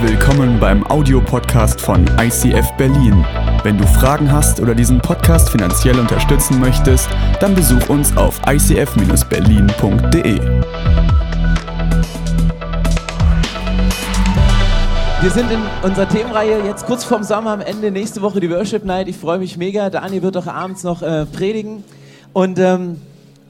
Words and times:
Willkommen 0.00 0.60
beim 0.60 0.86
Audiopodcast 0.86 1.80
von 1.80 2.06
ICF 2.20 2.70
Berlin. 2.76 3.24
Wenn 3.64 3.76
du 3.76 3.84
Fragen 3.84 4.30
hast 4.30 4.60
oder 4.60 4.72
diesen 4.72 5.00
Podcast 5.00 5.50
finanziell 5.50 5.98
unterstützen 5.98 6.60
möchtest, 6.60 7.08
dann 7.40 7.52
besuch 7.56 7.88
uns 7.88 8.16
auf 8.16 8.40
icf-berlin.de. 8.46 10.40
Wir 15.20 15.30
sind 15.30 15.50
in 15.50 15.58
unserer 15.82 16.08
Themenreihe 16.08 16.64
jetzt 16.64 16.86
kurz 16.86 17.02
vorm 17.02 17.24
Sommer 17.24 17.50
am 17.50 17.60
Ende. 17.60 17.90
Nächste 17.90 18.22
Woche 18.22 18.38
die 18.38 18.50
Worship 18.50 18.84
Night. 18.84 19.08
Ich 19.08 19.16
freue 19.16 19.40
mich 19.40 19.56
mega. 19.56 19.90
Daniel 19.90 20.22
wird 20.22 20.36
auch 20.36 20.46
abends 20.46 20.84
noch 20.84 21.02
äh, 21.02 21.26
predigen. 21.26 21.82
Und 22.32 22.60
ähm, 22.60 23.00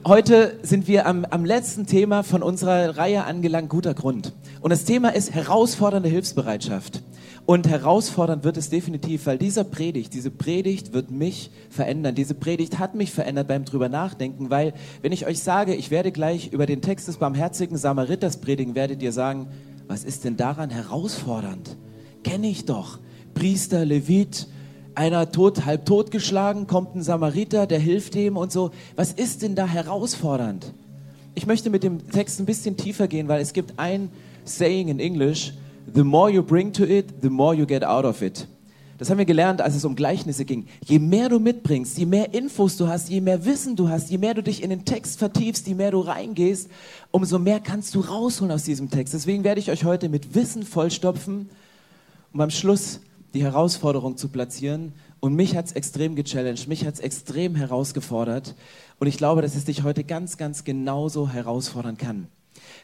heute 0.05 0.59
sind 0.63 0.87
wir 0.87 1.05
am, 1.05 1.25
am 1.25 1.45
letzten 1.45 1.85
Thema 1.85 2.23
von 2.23 2.43
unserer 2.43 2.97
Reihe 2.97 3.25
angelangt, 3.25 3.69
guter 3.69 3.93
Grund. 3.93 4.33
Und 4.61 4.71
das 4.71 4.85
Thema 4.85 5.09
ist 5.09 5.33
herausfordernde 5.33 6.09
Hilfsbereitschaft. 6.09 7.01
Und 7.45 7.67
herausfordernd 7.67 8.43
wird 8.43 8.57
es 8.57 8.69
definitiv, 8.69 9.25
weil 9.25 9.37
dieser 9.37 9.63
Predigt, 9.63 10.13
diese 10.13 10.29
Predigt 10.29 10.93
wird 10.93 11.09
mich 11.09 11.49
verändern. 11.69 12.13
Diese 12.13 12.35
Predigt 12.35 12.77
hat 12.77 12.93
mich 12.93 13.11
verändert 13.11 13.47
beim 13.47 13.65
drüber 13.65 13.89
nachdenken, 13.89 14.49
weil 14.49 14.73
wenn 15.01 15.11
ich 15.11 15.25
euch 15.25 15.39
sage, 15.39 15.73
ich 15.73 15.89
werde 15.89 16.11
gleich 16.11 16.53
über 16.53 16.65
den 16.65 16.81
Text 16.81 17.07
des 17.07 17.17
barmherzigen 17.17 17.77
Samariters 17.77 18.37
predigen, 18.37 18.75
werdet 18.75 19.01
ihr 19.01 19.11
sagen, 19.11 19.47
was 19.87 20.03
ist 20.03 20.25
denn 20.25 20.37
daran 20.37 20.69
herausfordernd? 20.69 21.75
Kenne 22.23 22.47
ich 22.47 22.65
doch. 22.65 22.99
Priester, 23.33 23.83
Levit, 23.83 24.47
einer 24.95 25.31
tot, 25.31 25.65
halb 25.65 25.85
totgeschlagen, 25.85 26.67
kommt 26.67 26.95
ein 26.95 27.01
Samariter, 27.03 27.67
der 27.67 27.79
hilft 27.79 28.15
ihm 28.15 28.37
und 28.37 28.51
so. 28.51 28.71
Was 28.95 29.11
ist 29.13 29.41
denn 29.41 29.55
da 29.55 29.67
herausfordernd? 29.67 30.73
Ich 31.35 31.45
möchte 31.45 31.69
mit 31.69 31.83
dem 31.83 32.09
Text 32.11 32.39
ein 32.39 32.45
bisschen 32.45 32.75
tiefer 32.75 33.07
gehen, 33.07 33.27
weil 33.27 33.41
es 33.41 33.53
gibt 33.53 33.73
ein 33.77 34.09
saying 34.45 34.87
in 34.89 34.99
English, 34.99 35.53
the 35.93 36.03
more 36.03 36.29
you 36.29 36.43
bring 36.43 36.73
to 36.73 36.83
it, 36.83 37.21
the 37.21 37.29
more 37.29 37.55
you 37.55 37.65
get 37.65 37.83
out 37.83 38.05
of 38.05 38.21
it. 38.21 38.47
Das 38.99 39.09
haben 39.09 39.17
wir 39.17 39.25
gelernt, 39.25 39.61
als 39.61 39.75
es 39.75 39.85
um 39.85 39.95
Gleichnisse 39.95 40.43
ging. 40.43 40.67
Je 40.85 40.99
mehr 40.99 41.29
du 41.29 41.39
mitbringst, 41.39 41.97
je 41.97 42.05
mehr 42.05 42.33
Infos 42.33 42.75
du 42.75 42.89
hast, 42.89 43.09
je 43.09 43.21
mehr 43.21 43.45
Wissen 43.45 43.77
du 43.77 43.87
hast, 43.87 44.09
je 44.09 44.17
mehr 44.17 44.33
du 44.33 44.43
dich 44.43 44.61
in 44.61 44.69
den 44.69 44.83
Text 44.83 45.19
vertiefst, 45.19 45.67
je 45.67 45.73
mehr 45.73 45.91
du 45.91 46.01
reingehst, 46.01 46.69
umso 47.11 47.39
mehr 47.39 47.61
kannst 47.61 47.95
du 47.95 48.01
rausholen 48.01 48.51
aus 48.51 48.63
diesem 48.63 48.89
Text. 48.89 49.13
Deswegen 49.13 49.45
werde 49.45 49.61
ich 49.61 49.71
euch 49.71 49.85
heute 49.85 50.09
mit 50.09 50.35
Wissen 50.35 50.63
vollstopfen, 50.63 51.49
um 52.33 52.41
am 52.41 52.49
Schluss 52.49 52.99
die 53.33 53.43
Herausforderung 53.43 54.17
zu 54.17 54.29
platzieren. 54.29 54.93
Und 55.19 55.35
mich 55.35 55.55
hat 55.55 55.65
es 55.65 55.71
extrem 55.73 56.15
gechallenged, 56.15 56.67
mich 56.67 56.85
hat 56.85 56.95
es 56.95 56.99
extrem 56.99 57.55
herausgefordert. 57.55 58.55
Und 58.99 59.07
ich 59.07 59.17
glaube, 59.17 59.41
dass 59.41 59.55
es 59.55 59.65
dich 59.65 59.83
heute 59.83 60.03
ganz, 60.03 60.37
ganz 60.37 60.63
genauso 60.63 61.29
herausfordern 61.29 61.97
kann. 61.97 62.27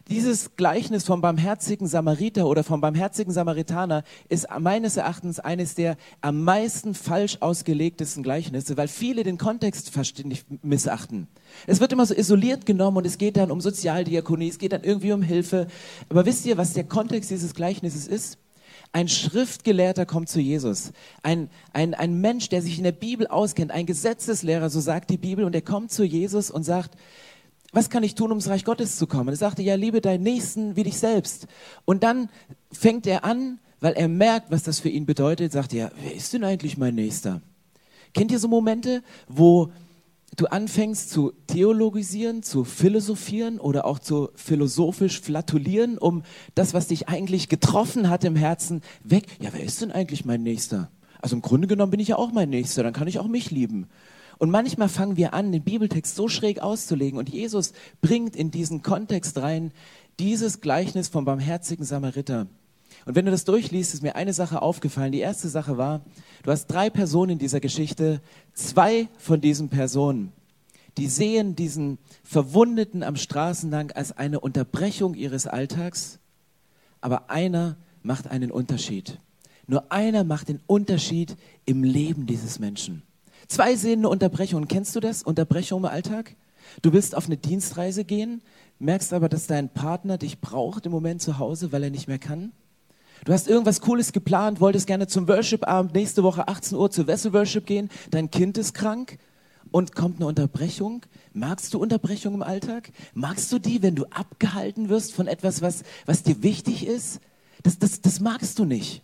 Dieses 0.08 0.56
Gleichnis 0.56 1.04
vom 1.04 1.22
barmherzigen 1.22 1.88
Samariter 1.88 2.48
oder 2.48 2.64
vom 2.64 2.82
barmherzigen 2.82 3.34
Samaritaner 3.34 4.04
ist 4.30 4.48
meines 4.60 4.98
Erachtens 4.98 5.40
eines 5.40 5.76
der 5.76 5.98
am 6.22 6.44
meisten 6.44 6.94
falsch 6.94 7.38
ausgelegtesten 7.40 8.24
Gleichnisse, 8.24 8.78
weil 8.78 8.88
viele 8.88 9.24
den 9.24 9.38
Kontext 9.38 9.92
missachten. 10.62 11.28
Es 11.68 11.80
wird 11.80 11.92
immer 11.92 12.06
so 12.06 12.14
isoliert 12.14 12.66
genommen 12.66 12.98
und 12.98 13.06
es 13.06 13.18
geht 13.18 13.38
dann 13.38 13.52
um 13.52 13.62
Sozialdiakonie, 13.62 14.50
es 14.50 14.60
geht 14.60 14.74
dann 14.74 14.84
irgendwie 14.84 15.12
um 15.12 15.22
Hilfe. 15.22 15.68
Aber 16.10 16.26
wisst 16.26 16.46
ihr, 16.46 16.58
was 16.58 16.74
der 16.74 16.84
Kontext 16.84 17.32
dieses 17.32 17.54
Gleichnisses 17.54 18.08
ist? 18.08 18.38
Ein 18.96 19.10
Schriftgelehrter 19.10 20.06
kommt 20.06 20.30
zu 20.30 20.40
Jesus. 20.40 20.94
Ein, 21.22 21.50
ein, 21.74 21.94
ein 21.94 22.22
Mensch, 22.22 22.48
der 22.48 22.62
sich 22.62 22.78
in 22.78 22.86
der 22.86 22.94
Bibel 22.94 23.28
auskennt, 23.28 23.72
ein 23.72 23.86
Gesetzeslehrer, 23.86 24.70
so 24.70 24.80
sagt 24.80 25.10
die 25.10 25.18
Bibel, 25.18 25.44
und 25.44 25.54
er 25.54 25.62
kommt 25.62 25.92
zu 25.92 26.06
Jesus 26.06 26.50
und 26.50 26.64
sagt, 26.64 26.96
was 27.74 27.90
kann 27.90 28.04
ich 28.04 28.16
tun, 28.16 28.32
um 28.32 28.38
ins 28.38 28.48
Reich 28.48 28.64
Gottes 28.64 28.96
zu 28.96 29.06
kommen? 29.06 29.28
Er 29.28 29.36
sagte, 29.36 29.62
ja, 29.64 29.76
liebe 29.76 30.00
deinen 30.00 30.24
Nächsten 30.24 30.78
wie 30.78 30.84
dich 30.84 30.98
selbst. 30.98 31.48
Und 31.84 32.04
dann 32.04 32.30
fängt 32.72 33.06
er 33.06 33.26
an, 33.26 33.60
weil 33.82 33.96
er 33.96 34.08
merkt, 34.08 34.50
was 34.50 34.64
das 34.64 34.80
für 34.80 34.88
ihn 34.88 35.06
bedeutet, 35.06 35.52
sagt 35.52 35.74
er, 35.74 35.92
wer 36.02 36.16
ist 36.16 36.32
denn 36.32 36.46
eigentlich 36.46 36.78
mein 36.78 36.96
Nächster? 36.96 37.42
Kennt 38.14 38.32
ihr 38.32 38.40
so 38.40 38.48
Momente, 38.48 39.04
wo 39.28 39.74
du 40.36 40.48
anfängst 40.48 41.10
zu 41.10 41.34
theologisieren, 41.48 42.44
zu 42.44 42.64
philosophieren 42.64 43.60
oder 43.60 43.86
auch 43.86 44.00
zu 44.00 44.30
philosophisch 44.36 45.22
flatulieren, 45.22 45.98
um 45.98 46.24
das, 46.56 46.74
was 46.74 46.88
dich 46.88 47.08
eigentlich 47.08 47.50
getroffen 47.50 48.10
hat 48.10 48.24
im 48.24 48.36
Herzen, 48.36 48.82
weg. 49.04 49.26
Ja, 49.40 49.50
wer 49.54 49.64
ist 49.64 49.82
denn 49.82 49.92
eigentlich 49.92 50.26
mein 50.26 50.44
Nächster? 50.44 50.90
Also 51.22 51.36
im 51.36 51.42
Grunde 51.42 51.68
genommen 51.68 51.92
bin 51.92 52.00
ich 52.00 52.10
ja 52.10 52.18
auch 52.18 52.32
mein 52.32 52.50
Nächster, 52.50 52.84
dann 52.84 52.94
kann 52.94 53.08
ich 53.08 53.20
auch 53.20 53.28
mich 53.28 53.52
lieben. 53.52 53.88
Und 54.38 54.52
manchmal 54.52 54.90
fangen 54.90 55.16
wir 55.18 55.34
an, 55.34 55.52
den 55.52 55.64
Bibeltext 55.64 56.16
so 56.16 56.28
schräg 56.28 56.60
auszulegen 56.60 57.18
und 57.18 57.30
Jesus 57.30 57.72
bringt 58.02 58.36
in 58.36 58.52
diesen 58.52 58.82
Kontext 58.82 59.38
rein 59.38 59.72
dieses 60.20 60.62
Gleichnis 60.62 61.08
vom 61.08 61.26
barmherzigen 61.26 61.86
Samariter. 61.86 62.48
Und 63.06 63.16
wenn 63.16 63.26
du 63.26 63.32
das 63.32 63.46
durchliest, 63.46 63.94
ist 63.94 64.04
mir 64.04 64.16
eine 64.16 64.34
Sache 64.34 64.62
aufgefallen. 64.62 65.12
Die 65.12 65.20
erste 65.20 65.48
Sache 65.48 65.78
war, 65.78 66.02
du 66.44 66.52
hast 66.52 66.68
drei 66.68 66.90
Personen 66.90 67.34
in 67.34 67.40
dieser 67.40 67.60
Geschichte. 67.60 68.20
Zwei 68.54 69.08
von 69.18 69.42
diesen 69.42 69.70
Personen, 69.70 70.32
die 70.98 71.08
sehen 71.08 71.56
diesen 71.56 72.00
Verwundeten 72.24 73.04
am 73.04 73.16
Straßenlang 73.16 73.92
als 73.92 74.12
eine 74.12 74.40
Unterbrechung 74.40 75.14
ihres 75.14 75.46
Alltags, 75.46 76.20
aber 77.00 77.30
einer 77.30 77.78
macht 78.02 78.28
einen 78.28 78.52
Unterschied. 78.52 79.20
Nur 79.68 79.92
einer 79.92 80.24
macht 80.24 80.50
den 80.50 80.60
Unterschied 80.68 81.36
im 81.66 81.84
Leben 81.84 82.26
dieses 82.26 82.60
Menschen. 82.60 83.04
Zwei 83.48 83.76
sehen 83.76 84.00
eine 84.00 84.10
Unterbrechung. 84.10 84.68
Kennst 84.68 84.96
du 84.96 85.00
das? 85.00 85.22
Unterbrechung 85.22 85.82
im 85.82 85.86
Alltag? 85.86 86.36
Du 86.82 86.94
willst 86.94 87.16
auf 87.16 87.28
eine 87.28 87.38
Dienstreise 87.38 88.06
gehen, 88.06 88.42
merkst 88.80 89.14
aber, 89.14 89.30
dass 89.30 89.48
dein 89.48 89.70
Partner 89.70 90.18
dich 90.18 90.40
braucht 90.40 90.86
im 90.86 90.92
Moment 90.92 91.22
zu 91.22 91.38
Hause, 91.38 91.72
weil 91.72 91.84
er 91.84 91.90
nicht 91.92 92.08
mehr 92.08 92.20
kann. 92.20 92.52
Du 93.26 93.34
hast 93.34 93.48
irgendwas 93.48 93.82
Cooles 93.82 94.14
geplant, 94.14 94.62
wolltest 94.62 94.86
gerne 94.86 95.08
zum 95.08 95.28
Worship-Abend 95.28 95.96
nächste 95.96 96.22
Woche 96.22 96.48
18 96.48 96.78
Uhr 96.78 96.92
zur 96.92 97.08
Vessel 97.08 97.34
Worship 97.34 97.66
gehen, 97.66 97.90
dein 98.12 98.30
Kind 98.30 98.56
ist 98.60 98.76
krank 98.76 99.18
und 99.72 99.96
kommt 99.96 100.18
eine 100.18 100.28
Unterbrechung. 100.28 101.02
Magst 101.34 101.74
du 101.74 101.80
Unterbrechung 101.80 102.36
im 102.36 102.44
Alltag? 102.44 102.92
Magst 103.16 103.52
du 103.52 103.58
die, 103.58 103.82
wenn 103.82 103.96
du 103.96 104.06
abgehalten 104.12 104.90
wirst 104.90 105.12
von 105.12 105.26
etwas, 105.26 105.64
was, 105.64 105.82
was 106.06 106.22
dir 106.22 106.44
wichtig 106.44 106.86
ist? 106.86 107.20
Das, 107.64 107.80
das, 107.80 108.00
das 108.00 108.20
magst 108.20 108.60
du 108.60 108.66
nicht. 108.66 109.02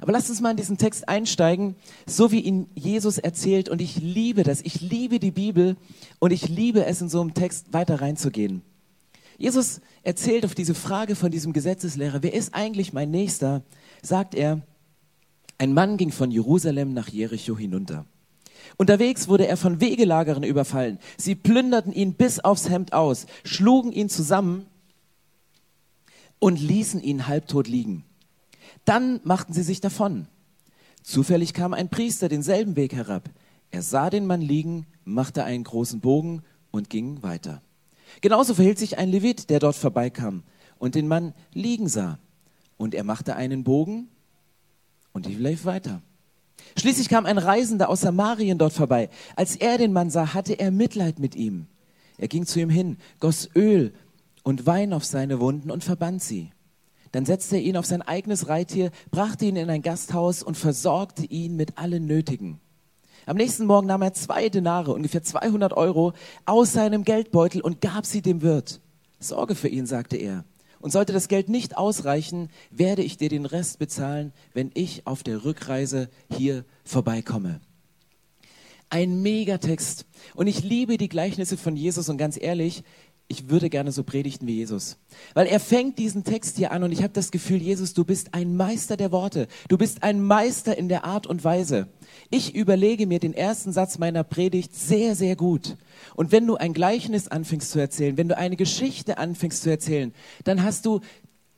Aber 0.00 0.12
lasst 0.12 0.30
uns 0.30 0.40
mal 0.40 0.52
in 0.52 0.56
diesen 0.56 0.78
Text 0.78 1.08
einsteigen, 1.08 1.74
so 2.06 2.30
wie 2.30 2.40
ihn 2.40 2.68
Jesus 2.76 3.18
erzählt. 3.18 3.68
Und 3.68 3.80
ich 3.80 3.96
liebe 3.96 4.44
das. 4.44 4.60
Ich 4.60 4.80
liebe 4.80 5.18
die 5.18 5.32
Bibel 5.32 5.76
und 6.20 6.30
ich 6.30 6.48
liebe 6.48 6.86
es, 6.86 7.00
in 7.00 7.08
so 7.08 7.20
einem 7.20 7.34
Text 7.34 7.72
weiter 7.72 8.00
reinzugehen. 8.00 8.62
Jesus 9.42 9.80
erzählt 10.04 10.44
auf 10.44 10.54
diese 10.54 10.72
Frage 10.72 11.16
von 11.16 11.32
diesem 11.32 11.52
Gesetzeslehrer, 11.52 12.22
wer 12.22 12.32
ist 12.32 12.54
eigentlich 12.54 12.92
mein 12.92 13.10
Nächster, 13.10 13.64
sagt 14.00 14.36
er, 14.36 14.62
ein 15.58 15.74
Mann 15.74 15.96
ging 15.96 16.12
von 16.12 16.30
Jerusalem 16.30 16.94
nach 16.94 17.08
Jericho 17.08 17.58
hinunter. 17.58 18.06
Unterwegs 18.76 19.26
wurde 19.26 19.48
er 19.48 19.56
von 19.56 19.80
Wegelagerern 19.80 20.44
überfallen. 20.44 21.00
Sie 21.16 21.34
plünderten 21.34 21.92
ihn 21.92 22.14
bis 22.14 22.38
aufs 22.38 22.70
Hemd 22.70 22.92
aus, 22.92 23.26
schlugen 23.42 23.90
ihn 23.90 24.08
zusammen 24.08 24.66
und 26.38 26.60
ließen 26.60 27.02
ihn 27.02 27.26
halbtot 27.26 27.66
liegen. 27.66 28.04
Dann 28.84 29.18
machten 29.24 29.54
sie 29.54 29.64
sich 29.64 29.80
davon. 29.80 30.28
Zufällig 31.02 31.52
kam 31.52 31.74
ein 31.74 31.88
Priester 31.88 32.28
denselben 32.28 32.76
Weg 32.76 32.94
herab. 32.94 33.28
Er 33.72 33.82
sah 33.82 34.08
den 34.08 34.24
Mann 34.24 34.40
liegen, 34.40 34.86
machte 35.04 35.42
einen 35.42 35.64
großen 35.64 35.98
Bogen 35.98 36.42
und 36.70 36.90
ging 36.90 37.24
weiter. 37.24 37.60
Genauso 38.20 38.54
verhielt 38.54 38.78
sich 38.78 38.98
ein 38.98 39.08
Levit, 39.08 39.50
der 39.50 39.58
dort 39.58 39.76
vorbeikam 39.76 40.42
und 40.78 40.94
den 40.94 41.08
Mann 41.08 41.34
liegen 41.52 41.88
sah. 41.88 42.18
Und 42.76 42.94
er 42.94 43.04
machte 43.04 43.36
einen 43.36 43.64
Bogen 43.64 44.08
und 45.12 45.26
lief 45.26 45.64
weiter. 45.64 46.02
Schließlich 46.76 47.08
kam 47.08 47.26
ein 47.26 47.38
Reisender 47.38 47.88
aus 47.88 48.00
Samarien 48.00 48.58
dort 48.58 48.72
vorbei. 48.72 49.08
Als 49.36 49.56
er 49.56 49.78
den 49.78 49.92
Mann 49.92 50.10
sah, 50.10 50.34
hatte 50.34 50.54
er 50.54 50.70
Mitleid 50.70 51.18
mit 51.18 51.34
ihm. 51.34 51.66
Er 52.18 52.28
ging 52.28 52.46
zu 52.46 52.60
ihm 52.60 52.70
hin, 52.70 52.98
goss 53.20 53.48
Öl 53.54 53.92
und 54.42 54.66
Wein 54.66 54.92
auf 54.92 55.04
seine 55.04 55.40
Wunden 55.40 55.70
und 55.70 55.84
verband 55.84 56.22
sie. 56.22 56.50
Dann 57.12 57.26
setzte 57.26 57.56
er 57.56 57.62
ihn 57.62 57.76
auf 57.76 57.86
sein 57.86 58.02
eigenes 58.02 58.48
Reittier, 58.48 58.90
brachte 59.10 59.44
ihn 59.44 59.56
in 59.56 59.70
ein 59.70 59.82
Gasthaus 59.82 60.42
und 60.42 60.56
versorgte 60.56 61.26
ihn 61.26 61.56
mit 61.56 61.78
allen 61.78 62.06
Nötigen. 62.06 62.58
Am 63.24 63.36
nächsten 63.36 63.66
Morgen 63.66 63.86
nahm 63.86 64.02
er 64.02 64.14
zwei 64.14 64.48
Denare, 64.48 64.92
ungefähr 64.92 65.22
200 65.22 65.72
Euro, 65.72 66.12
aus 66.44 66.72
seinem 66.72 67.04
Geldbeutel 67.04 67.60
und 67.60 67.80
gab 67.80 68.04
sie 68.04 68.22
dem 68.22 68.42
Wirt. 68.42 68.80
Sorge 69.20 69.54
für 69.54 69.68
ihn, 69.68 69.86
sagte 69.86 70.16
er. 70.16 70.44
Und 70.80 70.90
sollte 70.90 71.12
das 71.12 71.28
Geld 71.28 71.48
nicht 71.48 71.76
ausreichen, 71.76 72.50
werde 72.70 73.02
ich 73.02 73.16
dir 73.16 73.28
den 73.28 73.46
Rest 73.46 73.78
bezahlen, 73.78 74.32
wenn 74.52 74.72
ich 74.74 75.06
auf 75.06 75.22
der 75.22 75.44
Rückreise 75.44 76.10
hier 76.34 76.64
vorbeikomme. 76.84 77.60
Ein 78.90 79.22
Megatext. 79.22 80.06
Und 80.34 80.48
ich 80.48 80.64
liebe 80.64 80.98
die 80.98 81.08
Gleichnisse 81.08 81.56
von 81.56 81.76
Jesus 81.76 82.08
und 82.08 82.18
ganz 82.18 82.36
ehrlich, 82.38 82.82
ich 83.32 83.48
würde 83.48 83.70
gerne 83.70 83.92
so 83.92 84.04
predigten 84.04 84.46
wie 84.46 84.56
Jesus. 84.56 84.98
Weil 85.32 85.46
er 85.46 85.58
fängt 85.58 85.98
diesen 85.98 86.22
Text 86.22 86.58
hier 86.58 86.70
an 86.70 86.82
und 86.82 86.92
ich 86.92 87.02
habe 87.02 87.14
das 87.14 87.30
Gefühl, 87.30 87.62
Jesus, 87.62 87.94
du 87.94 88.04
bist 88.04 88.34
ein 88.34 88.56
Meister 88.56 88.98
der 88.98 89.10
Worte. 89.10 89.48
Du 89.68 89.78
bist 89.78 90.02
ein 90.02 90.22
Meister 90.22 90.76
in 90.76 90.90
der 90.90 91.04
Art 91.04 91.26
und 91.26 91.42
Weise. 91.42 91.88
Ich 92.28 92.54
überlege 92.54 93.06
mir 93.06 93.20
den 93.20 93.32
ersten 93.32 93.72
Satz 93.72 93.96
meiner 93.96 94.22
Predigt 94.22 94.76
sehr, 94.76 95.16
sehr 95.16 95.34
gut. 95.34 95.78
Und 96.14 96.30
wenn 96.30 96.46
du 96.46 96.56
ein 96.56 96.74
Gleichnis 96.74 97.28
anfängst 97.28 97.70
zu 97.70 97.78
erzählen, 97.78 98.18
wenn 98.18 98.28
du 98.28 98.36
eine 98.36 98.56
Geschichte 98.56 99.16
anfängst 99.16 99.62
zu 99.62 99.70
erzählen, 99.70 100.12
dann 100.44 100.62
hast 100.62 100.84
du 100.84 101.00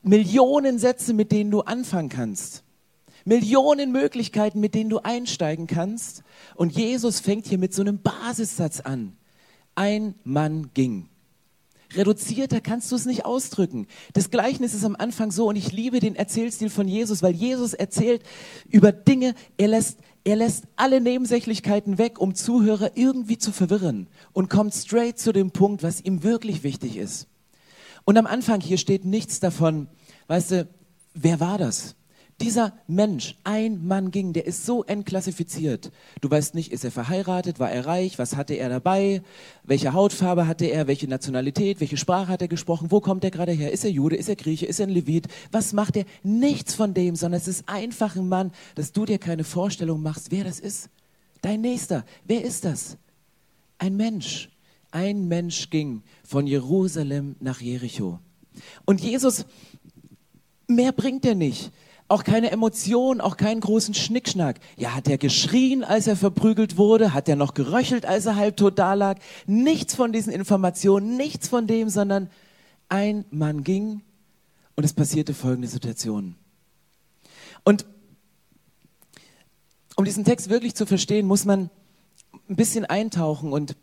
Millionen 0.03 0.79
Sätze, 0.79 1.13
mit 1.13 1.33
denen 1.33 1.51
du 1.51 1.63
anfangen 1.63 2.09
kannst. 2.09 2.63
Millionen 3.25 3.91
Möglichkeiten, 3.91 4.61
mit 4.61 4.77
denen 4.77 4.91
du 4.91 5.01
einsteigen 5.01 5.67
kannst. 5.67 6.23
Und 6.55 6.71
Jesus 6.71 7.19
fängt 7.19 7.49
hier 7.49 7.59
mit 7.59 7.75
so 7.75 7.83
einem 7.83 7.99
Basissatz 7.99 8.79
an. 8.79 9.17
Ein 9.75 10.15
Mann 10.23 10.71
ging. 10.73 11.09
Reduzierter 11.97 12.61
kannst 12.61 12.91
du 12.91 12.97
es 12.97 13.07
nicht 13.07 13.25
ausdrücken. 13.25 13.87
Das 14.13 14.31
Gleichnis 14.31 14.75
ist 14.75 14.85
am 14.85 14.97
Anfang 14.97 15.31
so 15.31 15.49
und 15.49 15.57
ich 15.57 15.73
liebe 15.73 16.01
den 16.01 16.17
Erzählstil 16.17 16.71
von 16.71 16.89
Jesus, 16.89 17.23
weil 17.23 17.35
Jesus 17.35 17.75
erzählt 17.75 18.23
über 18.69 18.93
Dinge, 18.93 19.35
er 19.57 19.69
lässt, 19.69 19.99
er 20.25 20.37
lässt 20.37 20.65
alle 20.77 21.01
Nebensächlichkeiten 21.01 21.99
weg, 21.99 22.21
um 22.21 22.35
Zuhörer 22.35 22.93
irgendwie 22.97 23.39
zu 23.39 23.53
verwirren 23.53 24.09
und 24.33 24.51
kommt 24.51 24.75
straight 24.75 25.19
zu 25.19 25.33
dem 25.33 25.51
Punkt, 25.51 25.83
was 25.83 26.01
ihm 26.01 26.23
wirklich 26.23 26.63
wichtig 26.63 26.97
ist. 26.97 27.29
Und 28.05 28.19
am 28.19 28.27
Anfang 28.27 28.61
hier 28.61 28.79
steht 28.79 29.05
nichts 29.05 29.41
davon, 29.41 29.89
weißt 30.27 30.51
du, 30.51 30.69
wer 31.15 31.41
war 31.41 31.59
das? 31.59 31.95
Dieser 32.41 32.73
Mensch, 32.89 33.37
ein 33.45 33.87
Mann 33.87 34.11
ging, 34.11 34.33
der 34.33 34.45
ist 34.45 34.67
so 34.67 34.83
entklassifiziert. 34.83 35.93
Du 36.21 36.29
weißt 36.29 36.57
nicht, 36.57 36.73
ist 36.73 36.85
er 36.85 36.91
verheiratet, 36.91 37.61
war 37.61 37.71
er 37.71 37.87
reich, 37.87 38.19
was 38.19 38.35
hatte 38.35 38.55
er 38.55 38.69
dabei, 38.69 39.23
welche 39.63 39.93
Hautfarbe 39.93 40.49
hatte 40.49 40.67
er, 40.67 40.89
welche 40.89 41.07
Nationalität, 41.07 41.81
welche 41.81 41.97
Sprache 41.97 42.29
hat 42.29 42.43
er 42.43 42.49
gesprochen, 42.49 42.91
wo 42.91 43.01
kommt 43.01 43.23
er 43.23 43.31
gerade 43.31 43.53
her, 43.53 43.71
ist 43.71 43.85
er 43.85 43.91
Jude, 43.91 44.17
ist 44.17 44.29
er 44.29 44.35
Grieche, 44.35 44.67
ist 44.67 44.81
er 44.81 44.89
ein 44.89 44.93
Levit, 44.93 45.29
was 45.53 45.73
macht 45.73 45.97
er? 45.97 46.07
Nichts 46.25 46.75
von 46.75 46.93
dem, 46.93 47.15
sondern 47.15 47.41
es 47.41 47.47
ist 47.47 47.69
einfach 47.69 48.17
ein 48.17 48.29
Mann, 48.29 48.51
dass 48.75 48.91
du 48.91 49.05
dir 49.05 49.19
keine 49.19 49.45
Vorstellung 49.45 50.03
machst, 50.03 50.33
wer 50.33 50.43
das 50.43 50.59
ist. 50.59 50.91
Dein 51.41 51.61
Nächster, 51.61 52.05
wer 52.25 52.45
ist 52.45 52.65
das? 52.65 52.97
Ein 53.79 53.97
Mensch. 53.97 54.51
Ein 54.91 55.29
Mensch 55.29 55.71
ging 55.71 56.03
von 56.25 56.47
Jerusalem 56.47 57.37
nach 57.39 57.61
Jericho. 57.61 58.19
Und 58.85 59.01
Jesus, 59.01 59.45
mehr 60.67 60.93
bringt 60.93 61.25
er 61.25 61.35
nicht. 61.35 61.71
Auch 62.07 62.23
keine 62.23 62.51
Emotionen, 62.51 63.21
auch 63.21 63.37
keinen 63.37 63.61
großen 63.61 63.95
Schnickschnack. 63.95 64.61
Ja, 64.77 64.95
hat 64.95 65.09
er 65.09 65.17
geschrien, 65.17 65.83
als 65.83 66.07
er 66.07 66.17
verprügelt 66.17 66.77
wurde? 66.77 67.15
Hat 67.15 67.29
er 67.29 67.37
noch 67.37 67.55
geröchelt, 67.55 68.05
als 68.05 68.27
er 68.27 68.37
halbtot 68.37 68.79
dalag? 68.79 69.19
Nichts 69.47 69.95
von 69.95 70.13
diesen 70.13 70.33
Informationen, 70.33 71.17
nichts 71.17 71.49
von 71.49 71.67
dem, 71.67 71.89
sondern 71.89 72.29
ein 72.91 73.25
Mann 73.31 73.65
ging 73.65 74.03
und 74.77 74.85
es 74.85 74.93
passierte 74.93 75.33
folgende 75.33 75.69
Situation. 75.69 76.35
Und 77.65 77.87
um 79.97 80.05
diesen 80.05 80.25
Text 80.25 80.51
wirklich 80.51 80.75
zu 80.75 80.87
verstehen, 80.87 81.27
muss 81.27 81.45
man 81.45 81.71
ein 82.51 82.57
bisschen 82.57 82.85
eintauchen 82.85 83.53
und 83.53 83.77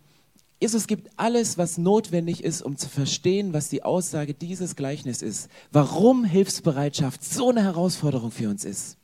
Jesus 0.61 0.85
gibt 0.85 1.09
alles, 1.17 1.57
was 1.57 1.79
notwendig 1.79 2.43
ist, 2.43 2.61
um 2.61 2.77
zu 2.77 2.87
verstehen, 2.87 3.51
was 3.51 3.69
die 3.69 3.81
Aussage 3.81 4.35
dieses 4.35 4.75
Gleichnisses 4.75 5.23
ist. 5.23 5.49
Warum 5.71 6.23
Hilfsbereitschaft 6.23 7.23
so 7.23 7.49
eine 7.49 7.63
Herausforderung 7.63 8.29
für 8.29 8.47
uns 8.47 8.63
ist. 8.63 8.97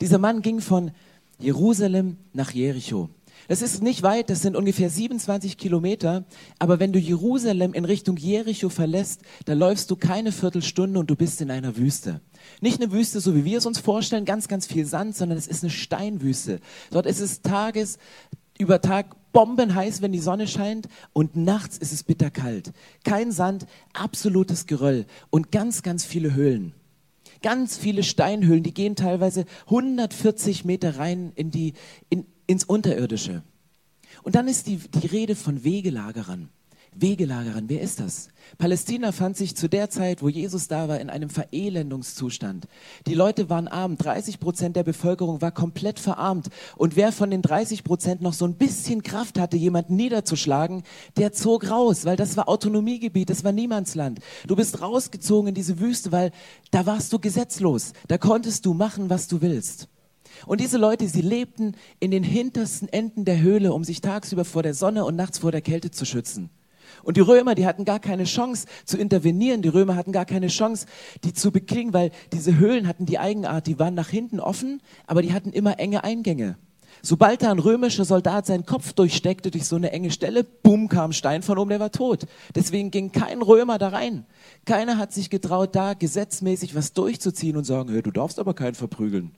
Dieser 0.00 0.18
Mann 0.18 0.42
ging 0.42 0.60
von 0.60 0.90
Jerusalem 1.38 2.16
nach 2.32 2.50
Jericho. 2.50 3.08
Das 3.46 3.62
ist 3.62 3.84
nicht 3.84 4.02
weit, 4.02 4.30
das 4.30 4.42
sind 4.42 4.56
ungefähr 4.56 4.90
27 4.90 5.56
Kilometer. 5.56 6.24
Aber 6.58 6.80
wenn 6.80 6.92
du 6.92 6.98
Jerusalem 6.98 7.72
in 7.72 7.84
Richtung 7.84 8.16
Jericho 8.16 8.68
verlässt, 8.68 9.20
da 9.44 9.52
läufst 9.52 9.92
du 9.92 9.94
keine 9.94 10.32
Viertelstunde 10.32 10.98
und 10.98 11.08
du 11.08 11.14
bist 11.14 11.40
in 11.40 11.52
einer 11.52 11.76
Wüste. 11.76 12.20
Nicht 12.60 12.82
eine 12.82 12.90
Wüste, 12.90 13.20
so 13.20 13.36
wie 13.36 13.44
wir 13.44 13.58
es 13.58 13.66
uns 13.66 13.78
vorstellen, 13.78 14.24
ganz, 14.24 14.48
ganz 14.48 14.66
viel 14.66 14.86
Sand, 14.86 15.14
sondern 15.14 15.38
es 15.38 15.46
ist 15.46 15.62
eine 15.62 15.70
Steinwüste. 15.70 16.58
Dort 16.90 17.06
ist 17.06 17.20
es 17.20 17.42
tages, 17.42 17.98
über 18.58 18.80
Tag 18.80 19.14
bombenheiß, 19.36 20.00
wenn 20.00 20.12
die 20.12 20.18
Sonne 20.18 20.48
scheint 20.48 20.88
und 21.12 21.36
nachts 21.36 21.76
ist 21.76 21.92
es 21.92 22.02
bitterkalt. 22.04 22.72
Kein 23.04 23.32
Sand, 23.32 23.66
absolutes 23.92 24.66
Geröll 24.66 25.04
und 25.28 25.52
ganz, 25.52 25.82
ganz 25.82 26.06
viele 26.06 26.32
Höhlen. 26.34 26.72
Ganz 27.42 27.76
viele 27.76 28.02
Steinhöhlen, 28.02 28.62
die 28.62 28.72
gehen 28.72 28.96
teilweise 28.96 29.44
140 29.66 30.64
Meter 30.64 30.96
rein 30.96 31.32
in 31.34 31.50
die, 31.50 31.74
in, 32.08 32.24
ins 32.46 32.64
Unterirdische. 32.64 33.42
Und 34.22 34.36
dann 34.36 34.48
ist 34.48 34.68
die, 34.68 34.78
die 34.78 35.06
Rede 35.06 35.36
von 35.36 35.64
Wegelagerern. 35.64 36.48
Wegelagerern, 36.98 37.68
wer 37.68 37.82
ist 37.82 38.00
das? 38.00 38.28
Palästina 38.56 39.12
fand 39.12 39.36
sich 39.36 39.54
zu 39.54 39.68
der 39.68 39.90
Zeit, 39.90 40.22
wo 40.22 40.28
Jesus 40.30 40.66
da 40.66 40.88
war, 40.88 40.98
in 40.98 41.10
einem 41.10 41.28
Verelendungszustand. 41.28 42.68
Die 43.06 43.14
Leute 43.14 43.50
waren 43.50 43.68
arm, 43.68 43.96
30 43.96 44.40
Prozent 44.40 44.76
der 44.76 44.82
Bevölkerung 44.82 45.42
war 45.42 45.50
komplett 45.50 45.98
verarmt. 45.98 46.48
Und 46.76 46.96
wer 46.96 47.12
von 47.12 47.30
den 47.30 47.42
30 47.42 47.84
Prozent 47.84 48.22
noch 48.22 48.32
so 48.32 48.46
ein 48.46 48.54
bisschen 48.54 49.02
Kraft 49.02 49.38
hatte, 49.38 49.58
jemanden 49.58 49.96
niederzuschlagen, 49.96 50.84
der 51.18 51.32
zog 51.32 51.70
raus, 51.70 52.06
weil 52.06 52.16
das 52.16 52.36
war 52.36 52.48
Autonomiegebiet, 52.48 53.28
das 53.28 53.44
war 53.44 53.52
Niemandsland. 53.52 54.20
Du 54.46 54.56
bist 54.56 54.80
rausgezogen 54.80 55.48
in 55.48 55.54
diese 55.54 55.78
Wüste, 55.78 56.12
weil 56.12 56.30
da 56.70 56.86
warst 56.86 57.12
du 57.12 57.18
gesetzlos. 57.18 57.92
Da 58.08 58.16
konntest 58.16 58.64
du 58.64 58.72
machen, 58.72 59.10
was 59.10 59.28
du 59.28 59.42
willst. 59.42 59.88
Und 60.46 60.60
diese 60.60 60.78
Leute, 60.78 61.08
sie 61.08 61.22
lebten 61.22 61.76
in 62.00 62.10
den 62.10 62.22
hintersten 62.22 62.88
Enden 62.88 63.24
der 63.24 63.40
Höhle, 63.40 63.72
um 63.72 63.84
sich 63.84 64.00
tagsüber 64.00 64.44
vor 64.44 64.62
der 64.62 64.74
Sonne 64.74 65.04
und 65.04 65.16
nachts 65.16 65.38
vor 65.38 65.52
der 65.52 65.62
Kälte 65.62 65.90
zu 65.90 66.04
schützen. 66.04 66.50
Und 67.06 67.16
die 67.16 67.20
Römer, 67.20 67.54
die 67.54 67.66
hatten 67.66 67.84
gar 67.84 68.00
keine 68.00 68.24
Chance 68.24 68.66
zu 68.84 68.98
intervenieren. 68.98 69.62
Die 69.62 69.68
Römer 69.68 69.94
hatten 69.94 70.10
gar 70.10 70.24
keine 70.24 70.48
Chance, 70.48 70.86
die 71.22 71.32
zu 71.32 71.52
bekriegen, 71.52 71.92
weil 71.92 72.10
diese 72.32 72.58
Höhlen 72.58 72.88
hatten 72.88 73.06
die 73.06 73.20
Eigenart, 73.20 73.68
die 73.68 73.78
waren 73.78 73.94
nach 73.94 74.08
hinten 74.08 74.40
offen, 74.40 74.82
aber 75.06 75.22
die 75.22 75.32
hatten 75.32 75.52
immer 75.52 75.78
enge 75.78 76.02
Eingänge. 76.02 76.58
Sobald 77.02 77.42
da 77.42 77.52
ein 77.52 77.60
römischer 77.60 78.04
Soldat 78.04 78.46
seinen 78.46 78.66
Kopf 78.66 78.92
durchsteckte 78.92 79.52
durch 79.52 79.66
so 79.66 79.76
eine 79.76 79.92
enge 79.92 80.10
Stelle, 80.10 80.42
bumm, 80.42 80.88
kam 80.88 81.12
Stein 81.12 81.42
von 81.42 81.58
oben, 81.58 81.70
der 81.70 81.78
war 81.78 81.92
tot. 81.92 82.26
Deswegen 82.56 82.90
ging 82.90 83.12
kein 83.12 83.40
Römer 83.40 83.78
da 83.78 83.90
rein. 83.90 84.26
Keiner 84.64 84.98
hat 84.98 85.12
sich 85.12 85.30
getraut, 85.30 85.76
da 85.76 85.94
gesetzmäßig 85.94 86.74
was 86.74 86.92
durchzuziehen 86.92 87.56
und 87.56 87.62
sagen, 87.62 87.92
hey, 87.92 88.02
du 88.02 88.10
darfst 88.10 88.40
aber 88.40 88.52
keinen 88.54 88.74
verprügeln. 88.74 89.30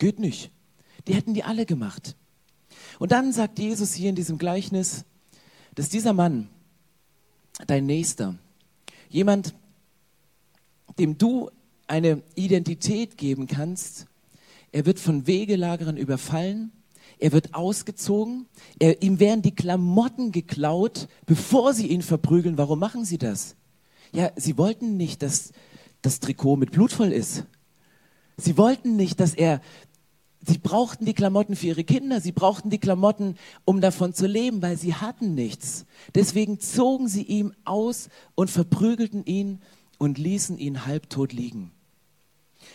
Geht 0.00 0.18
nicht. 0.18 0.50
Die 1.06 1.14
hätten 1.14 1.32
die 1.32 1.44
alle 1.44 1.64
gemacht. 1.64 2.16
Und 2.98 3.12
dann 3.12 3.32
sagt 3.32 3.60
Jesus 3.60 3.94
hier 3.94 4.08
in 4.08 4.16
diesem 4.16 4.36
Gleichnis, 4.36 5.04
dass 5.76 5.90
dieser 5.90 6.12
Mann, 6.12 6.48
dein 7.66 7.86
Nächster, 7.86 8.36
jemand, 9.08 9.54
dem 10.98 11.18
du 11.18 11.50
eine 11.86 12.22
Identität 12.34 13.16
geben 13.16 13.46
kannst, 13.46 14.06
er 14.72 14.86
wird 14.86 14.98
von 14.98 15.26
Wegelagerern 15.26 15.96
überfallen, 15.96 16.72
er 17.18 17.32
wird 17.32 17.54
ausgezogen, 17.54 18.46
er, 18.78 19.02
ihm 19.02 19.20
werden 19.20 19.42
die 19.42 19.54
Klamotten 19.54 20.32
geklaut, 20.32 21.08
bevor 21.24 21.72
sie 21.72 21.86
ihn 21.86 22.02
verprügeln. 22.02 22.58
Warum 22.58 22.78
machen 22.78 23.04
sie 23.04 23.16
das? 23.16 23.56
Ja, 24.12 24.30
sie 24.36 24.58
wollten 24.58 24.96
nicht, 24.96 25.22
dass 25.22 25.52
das 26.02 26.20
Trikot 26.20 26.56
mit 26.56 26.72
Blut 26.72 26.92
voll 26.92 27.12
ist. 27.12 27.44
Sie 28.36 28.58
wollten 28.58 28.96
nicht, 28.96 29.18
dass 29.18 29.34
er 29.34 29.62
Sie 30.48 30.58
brauchten 30.58 31.04
die 31.04 31.14
Klamotten 31.14 31.56
für 31.56 31.66
ihre 31.68 31.82
Kinder, 31.82 32.20
sie 32.20 32.30
brauchten 32.30 32.70
die 32.70 32.78
Klamotten, 32.78 33.34
um 33.64 33.80
davon 33.80 34.14
zu 34.14 34.26
leben, 34.26 34.62
weil 34.62 34.76
sie 34.76 34.94
hatten 34.94 35.34
nichts. 35.34 35.86
Deswegen 36.14 36.60
zogen 36.60 37.08
sie 37.08 37.22
ihm 37.22 37.52
aus 37.64 38.08
und 38.36 38.48
verprügelten 38.48 39.24
ihn 39.24 39.60
und 39.98 40.18
ließen 40.18 40.56
ihn 40.58 40.86
halbtot 40.86 41.32
liegen. 41.32 41.72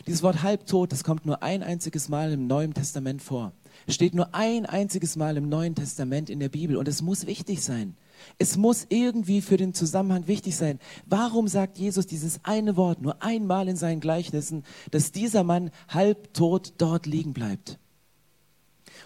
Dieses 0.06 0.22
Wort 0.22 0.44
halbtot, 0.44 0.92
das 0.92 1.04
kommt 1.04 1.26
nur 1.26 1.44
ein 1.44 1.64
einziges 1.64 2.10
Mal 2.10 2.34
im 2.34 2.48
Neuen 2.48 2.74
Testament 2.74 3.22
vor. 3.22 3.54
Steht 3.88 4.14
nur 4.14 4.34
ein 4.34 4.66
einziges 4.66 5.16
Mal 5.16 5.38
im 5.38 5.50
Neuen 5.50 5.76
Testament 5.76 6.30
in 6.30 6.40
der 6.40 6.50
Bibel 6.50 6.78
und 6.78 6.88
es 6.88 7.02
muss 7.02 7.28
wichtig 7.28 7.62
sein. 7.62 7.96
Es 8.38 8.58
muss 8.58 8.86
irgendwie 8.90 9.42
für 9.42 9.58
den 9.58 9.74
Zusammenhang 9.74 10.28
wichtig 10.28 10.56
sein. 10.56 10.80
Warum 11.06 11.48
sagt 11.48 11.78
Jesus 11.78 12.06
dieses 12.06 12.40
eine 12.44 12.78
Wort 12.78 13.02
nur 13.02 13.22
einmal 13.24 13.68
in 13.68 13.76
seinen 13.76 14.00
Gleichnissen, 14.00 14.64
dass 14.92 15.12
dieser 15.12 15.44
Mann 15.44 15.72
halbtot 15.88 16.74
dort 16.78 17.06
liegen 17.06 17.34
bleibt? 17.34 17.80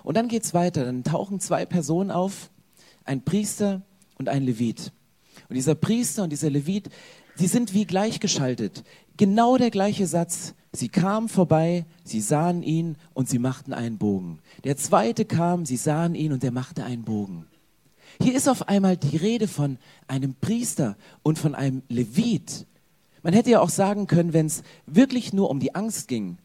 Und 0.03 0.17
dann 0.17 0.27
geht 0.27 0.43
es 0.43 0.53
weiter. 0.53 0.85
Dann 0.85 1.03
tauchen 1.03 1.39
zwei 1.39 1.65
Personen 1.65 2.11
auf, 2.11 2.51
ein 3.05 3.23
Priester 3.23 3.81
und 4.17 4.29
ein 4.29 4.43
Levit. 4.43 4.91
Und 5.49 5.55
dieser 5.55 5.75
Priester 5.75 6.23
und 6.23 6.31
dieser 6.31 6.49
Levit, 6.49 6.89
die 7.39 7.47
sind 7.47 7.73
wie 7.73 7.85
gleichgeschaltet. 7.85 8.83
Genau 9.17 9.57
der 9.57 9.71
gleiche 9.71 10.07
Satz. 10.07 10.55
Sie 10.75 10.89
kamen 10.89 11.29
vorbei, 11.29 11.85
sie 12.03 12.19
sahen 12.19 12.61
ihn 12.61 12.97
und 13.13 13.29
sie 13.29 13.39
machten 13.39 13.73
einen 13.73 13.97
Bogen. 13.97 14.39
Der 14.63 14.75
zweite 14.75 15.25
kam, 15.25 15.65
sie 15.65 15.77
sahen 15.77 16.15
ihn 16.15 16.33
und 16.33 16.43
er 16.43 16.51
machte 16.51 16.83
einen 16.83 17.03
Bogen. 17.03 17.45
Hier 18.21 18.35
ist 18.35 18.47
auf 18.47 18.67
einmal 18.67 18.97
die 18.97 19.17
Rede 19.17 19.47
von 19.47 19.77
einem 20.07 20.35
Priester 20.35 20.97
und 21.23 21.39
von 21.39 21.55
einem 21.55 21.81
Levit. 21.89 22.65
Man 23.23 23.33
hätte 23.33 23.51
ja 23.51 23.61
auch 23.61 23.69
sagen 23.69 24.07
können, 24.07 24.33
wenn 24.33 24.45
es 24.45 24.63
wirklich 24.85 25.33
nur 25.33 25.49
um 25.49 25.59
die 25.59 25.75
Angst 25.75 26.07
ging, 26.07 26.37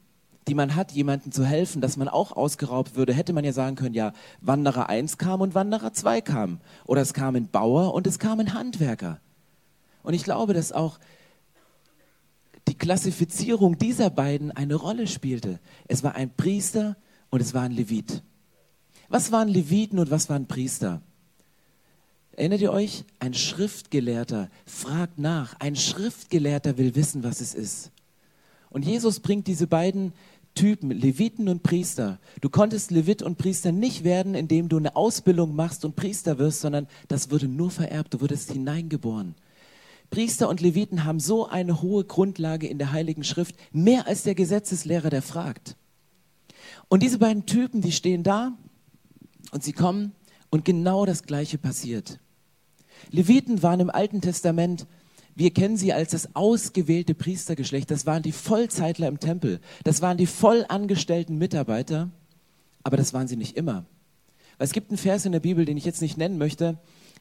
die 0.49 0.55
man 0.55 0.75
hat, 0.75 0.93
jemandem 0.93 1.33
zu 1.33 1.45
helfen, 1.45 1.81
dass 1.81 1.97
man 1.97 2.09
auch 2.09 2.33
ausgeraubt 2.33 2.97
würde, 2.97 3.13
hätte 3.13 3.33
man 3.33 3.45
ja 3.45 3.53
sagen 3.53 3.77
können, 3.77 3.95
ja, 3.95 4.13
Wanderer 4.41 4.89
1 4.89 5.19
kam 5.19 5.41
und 5.41 5.55
Wanderer 5.55 5.93
2 5.93 6.21
kam. 6.21 6.61
Oder 6.87 7.03
es 7.03 7.15
kam 7.15 7.37
ein 7.37 7.49
Bauer 7.49 7.95
und 7.95 8.07
es 8.07 8.19
kam 8.19 8.41
ein 8.41 8.55
Handwerker. 8.55 9.21
Und 10.03 10.15
ich 10.15 10.25
glaube, 10.25 10.55
dass 10.55 10.73
auch 10.73 10.99
die 12.71 12.79
Klassifizierung 12.79 13.79
dieser 13.79 14.11
beiden 14.11 14.53
eine 14.53 14.77
Rolle 14.77 15.09
spielte. 15.09 15.59
Es 15.89 16.05
war 16.05 16.15
ein 16.15 16.31
Priester 16.37 16.97
und 17.29 17.41
es 17.41 17.53
war 17.53 17.63
ein 17.63 17.73
Levit. 17.73 18.23
Was 19.09 19.33
waren 19.33 19.49
Leviten 19.49 19.99
und 19.99 20.13
was 20.13 20.29
waren 20.29 20.47
Priester? 20.47 21.03
Erinnert 22.31 22.61
ihr 22.61 22.73
euch? 22.73 23.03
Ein 23.19 23.35
Schriftgelehrter 23.35 24.51
fragt 24.67 25.19
nach. 25.19 25.59
Ein 25.59 25.75
Schriftgelehrter 25.75 26.79
will 26.79 26.95
wissen, 26.95 27.25
was 27.25 27.41
es 27.41 27.55
ist. 27.55 27.91
Und 28.71 28.85
Jesus 28.85 29.19
bringt 29.19 29.49
diese 29.49 29.67
beiden 29.67 30.13
Typen, 30.55 30.93
Leviten 30.93 31.49
und 31.49 31.65
Priester. 31.65 32.21
Du 32.41 32.51
konntest 32.51 32.93
Levit 32.93 33.21
und 33.21 33.37
Priester 33.37 33.73
nicht 33.73 34.05
werden, 34.05 34.37
indem 34.37 34.69
du 34.69 34.77
eine 34.77 34.95
Ausbildung 34.95 35.57
machst 35.57 35.85
und 35.85 35.97
Priester 35.97 36.39
wirst, 36.39 36.61
sondern 36.61 36.87
das 37.09 37.33
würde 37.33 37.49
nur 37.49 37.73
vererbt, 37.73 38.15
du 38.15 38.21
würdest 38.21 38.53
hineingeboren. 38.53 39.35
Priester 40.11 40.49
und 40.49 40.61
Leviten 40.61 41.05
haben 41.05 41.21
so 41.21 41.47
eine 41.47 41.83
hohe 41.83 42.05
Grundlage 42.05 42.67
in 42.67 42.79
der 42.79 42.93
Heiligen 42.93 43.25
Schrift, 43.25 43.55
mehr 43.73 44.07
als 44.07 44.25
der 44.25 44.35
Gesetzeslehrer, 44.35 45.11
der 45.11 45.23
fragt. 45.23 45.77
Und 46.89 47.03
diese 47.03 47.19
beiden 47.19 47.47
Typen, 47.47 47.81
die 47.81 47.93
stehen 47.93 48.23
da 48.23 48.53
und 49.53 49.63
sie 49.63 49.73
kommen 49.73 50.13
und 50.51 50.65
genau 50.65 51.07
das 51.07 51.23
Gleiche 51.23 51.59
passiert. 51.59 52.19
Leviten 53.11 53.63
waren 53.63 53.81
im 53.81 53.91
Alten 53.91 54.21
Testament 54.21 54.87
wir 55.35 55.53
kennen 55.53 55.77
sie 55.77 55.93
als 55.93 56.11
das 56.11 56.35
ausgewählte 56.37 57.15
Priestergeschlecht. 57.15 57.91
Das 57.91 58.07
waren 58.07 58.23
die 58.23 58.33
Vollzeitler 58.33 59.09
im 59.09 59.21
Tempel. 59.21 59.61
Das 59.85 60.03
waren 60.03 60.19
die 60.19 60.27
vollangestellten 60.27 61.39
Mitarbeiter. 61.39 62.11
Aber 62.83 62.97
das 62.97 63.15
waren 63.15 63.29
sie 63.29 63.37
nicht 63.37 63.57
immer. 63.57 63.85
Es 64.59 64.73
gibt 64.73 64.91
einen 64.91 64.99
Vers 64.99 65.25
in 65.25 65.33
der 65.33 65.41
Bibel, 65.41 65.65
den 65.65 65.77
ich 65.77 65.87
jetzt 65.87 66.03
nicht 66.03 66.19
nennen 66.19 66.37
möchte, 66.37 66.79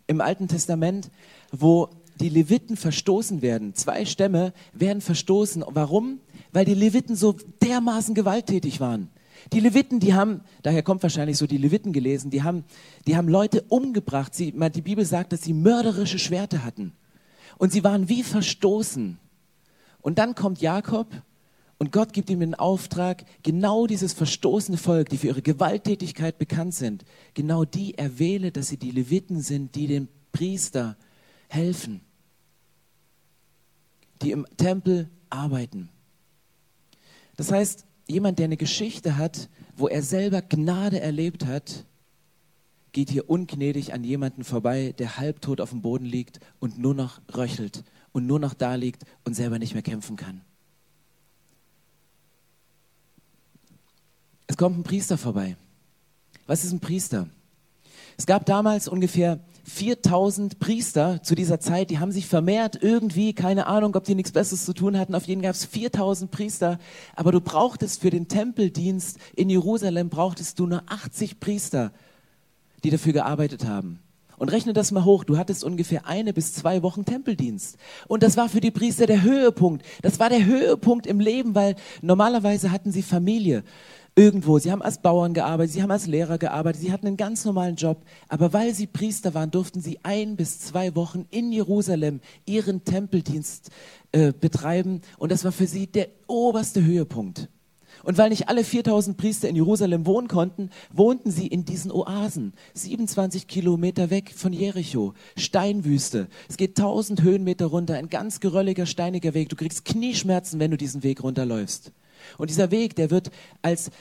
im 0.08 0.20
Alten 0.20 0.50
Testament, 0.50 1.12
wo 1.52 1.90
die 2.20 2.30
Leviten 2.30 2.76
verstoßen 2.76 3.42
werden. 3.42 3.74
Zwei 3.76 4.06
Stämme 4.06 4.54
werden 4.74 5.02
verstoßen. 5.02 5.64
Warum? 5.68 6.20
Weil 6.52 6.66
die 6.66 6.74
Leviten 6.74 7.16
so 7.16 7.36
dermaßen 7.62 8.16
gewalttätig 8.16 8.80
waren. 8.80 9.10
Die 9.54 9.62
Leviten, 9.62 10.00
die 10.00 10.14
haben, 10.14 10.42
daher 10.64 10.84
kommt 10.84 11.02
wahrscheinlich 11.02 11.38
so 11.38 11.48
die 11.48 11.58
Leviten 11.58 11.94
gelesen, 11.94 12.30
die 12.30 12.44
haben, 12.44 12.66
die 13.08 13.16
haben 13.16 13.30
Leute 13.30 13.64
umgebracht. 13.70 14.36
Sie, 14.36 14.52
die 14.52 14.82
Bibel 14.82 15.06
sagt, 15.06 15.32
dass 15.32 15.44
sie 15.44 15.54
mörderische 15.54 16.20
Schwerte 16.20 16.64
hatten. 16.64 16.92
Und 17.58 17.72
sie 17.72 17.84
waren 17.84 18.10
wie 18.10 18.24
verstoßen. 18.24 19.18
Und 20.02 20.20
dann 20.20 20.36
kommt 20.36 20.62
Jakob 20.62 21.08
und 21.78 21.94
Gott 21.94 22.12
gibt 22.12 22.30
ihm 22.30 22.42
den 22.42 22.56
Auftrag, 22.56 23.24
genau 23.44 23.88
dieses 23.88 24.12
verstoßene 24.12 24.78
Volk, 24.78 25.10
die 25.10 25.18
für 25.18 25.28
ihre 25.28 25.42
Gewalttätigkeit 25.42 26.38
bekannt 26.38 26.76
sind, 26.76 27.06
genau 27.34 27.64
die 27.64 27.98
erwähle, 27.98 28.52
dass 28.52 28.68
sie 28.68 28.78
die 28.78 28.92
Leviten 28.92 29.42
sind, 29.42 29.76
die 29.76 29.88
dem 29.88 30.10
Priester 30.34 30.98
helfen, 31.48 32.02
die 34.22 34.32
im 34.32 34.46
Tempel 34.58 35.10
arbeiten. 35.30 35.90
Das 37.38 37.52
heißt, 37.52 37.86
jemand, 38.08 38.40
der 38.40 38.46
eine 38.46 38.58
Geschichte 38.58 39.18
hat, 39.18 39.50
wo 39.76 39.88
er 39.88 40.04
selber 40.04 40.42
Gnade 40.42 41.00
erlebt 41.00 41.46
hat, 41.46 41.86
geht 42.92 43.10
hier 43.10 43.30
ungnädig 43.30 43.94
an 43.94 44.04
jemanden 44.04 44.44
vorbei, 44.44 44.94
der 44.98 45.18
halbtot 45.18 45.62
auf 45.62 45.70
dem 45.70 45.82
Boden 45.82 46.06
liegt 46.06 46.40
und 46.60 46.78
nur 46.80 46.96
noch 46.96 47.22
röchelt 47.34 47.84
und 48.12 48.26
nur 48.26 48.40
noch 48.40 48.54
da 48.54 48.76
liegt 48.76 49.04
und 49.24 49.36
selber 49.36 49.60
nicht 49.60 49.74
mehr 49.74 49.84
kämpfen 49.84 50.16
kann. 50.16 50.42
Es 54.48 54.58
kommt 54.58 54.78
ein 54.80 54.84
Priester 54.84 55.18
vorbei. 55.18 55.56
Was 56.48 56.64
ist 56.64 56.72
ein 56.72 56.80
Priester? 56.80 57.30
Es 58.20 58.26
gab 58.26 58.46
damals 58.46 58.90
ungefähr 58.90 59.40
4000 59.64 60.60
Priester 60.60 61.24
zu 61.24 61.36
dieser 61.36 61.62
Zeit, 61.62 61.90
die 61.90 62.00
haben 62.00 62.12
sich 62.12 62.28
vermehrt 62.28 62.78
irgendwie, 62.82 63.32
keine 63.32 63.66
Ahnung, 63.66 63.96
ob 63.96 64.04
die 64.04 64.14
nichts 64.14 64.34
Besseres 64.34 64.66
zu 64.66 64.74
tun 64.74 65.00
hatten. 65.00 65.16
Auf 65.16 65.24
jeden 65.24 65.42
gab 65.42 65.56
es 65.56 65.64
4000 65.64 66.30
Priester, 66.30 66.80
aber 67.16 67.32
du 67.32 67.40
brauchtest 67.40 68.02
für 68.02 68.10
den 68.10 68.28
Tempeldienst 68.28 69.20
in 69.38 69.50
Jerusalem 69.50 70.10
brauchtest 70.10 70.60
du 70.60 70.68
nur 70.68 70.84
80 70.88 71.40
Priester 71.40 71.94
die 72.84 72.90
dafür 72.90 73.14
gearbeitet 73.14 73.66
haben. 73.66 74.00
Und 74.38 74.50
rechne 74.50 74.72
das 74.72 74.92
mal 74.92 75.04
hoch. 75.04 75.26
Du 75.26 75.38
hattest 75.38 75.66
ungefähr 75.66 76.06
eine 76.06 76.32
bis 76.32 76.54
zwei 76.54 76.82
Wochen 76.82 77.04
Tempeldienst. 77.04 77.78
Und 78.08 78.24
das 78.24 78.38
war 78.38 78.48
für 78.48 78.62
die 78.62 78.72
Priester 78.72 79.06
der 79.06 79.22
Höhepunkt. 79.22 79.86
Das 80.02 80.18
war 80.20 80.30
der 80.30 80.46
Höhepunkt 80.46 81.08
im 81.08 81.20
Leben, 81.20 81.56
weil 81.56 81.76
normalerweise 82.02 82.72
hatten 82.72 82.94
sie 82.94 83.02
Familie 83.02 83.64
irgendwo. 84.16 84.60
Sie 84.60 84.72
haben 84.72 84.82
als 84.82 85.02
Bauern 85.02 85.34
gearbeitet, 85.34 85.74
sie 85.74 85.82
haben 85.82 85.92
als 85.92 86.08
Lehrer 86.08 86.38
gearbeitet, 86.38 86.82
sie 86.82 86.92
hatten 86.92 87.08
einen 87.08 87.18
ganz 87.18 87.46
normalen 87.46 87.76
Job. 87.76 88.04
Aber 88.28 88.54
weil 88.54 88.74
sie 88.74 88.88
Priester 88.88 89.34
waren, 89.34 89.52
durften 89.52 89.82
sie 89.82 90.00
ein 90.04 90.36
bis 90.36 90.60
zwei 90.60 90.96
Wochen 90.96 91.26
in 91.32 91.52
Jerusalem 91.52 92.20
ihren 92.46 92.84
Tempeldienst 92.84 93.70
äh, 94.12 94.34
betreiben. 94.34 95.02
Und 95.18 95.32
das 95.32 95.44
war 95.44 95.52
für 95.52 95.68
sie 95.68 95.88
der 95.88 96.10
oberste 96.28 96.84
Höhepunkt. 96.84 97.50
Und 98.04 98.18
weil 98.18 98.30
nicht 98.30 98.48
alle 98.48 98.64
4000 98.64 99.18
Priester 99.18 99.50
in 99.50 99.56
Jerusalem 99.56 100.06
wohnen 100.06 100.28
konnten, 100.28 100.70
wohnten 100.92 101.32
sie 101.32 101.48
in 101.48 101.66
diesen 101.66 101.92
Oasen, 101.92 102.54
27 102.74 103.48
Kilometer 103.48 104.10
weg 104.10 104.32
von 104.36 104.54
Jericho, 104.54 105.14
Steinwüste. 105.38 106.28
Es 106.48 106.58
geht 106.58 106.80
1000 106.80 107.24
Höhenmeter 107.24 107.66
runter, 107.66 107.96
ein 107.96 108.10
ganz 108.10 108.40
gerölliger, 108.40 108.86
steiniger 108.86 109.34
Weg. 109.34 109.50
Du 109.50 109.56
kriegst 109.56 109.86
Knieschmerzen, 109.86 110.60
wenn 110.60 110.72
du 110.72 110.78
diesen 110.78 111.04
Weg 111.04 111.24
runterläufst. 111.24 111.92
Und 112.38 112.50
dieser 112.50 112.72
Weg, 112.72 112.96
der 112.96 113.12
wird 113.12 113.32
als 113.62 113.92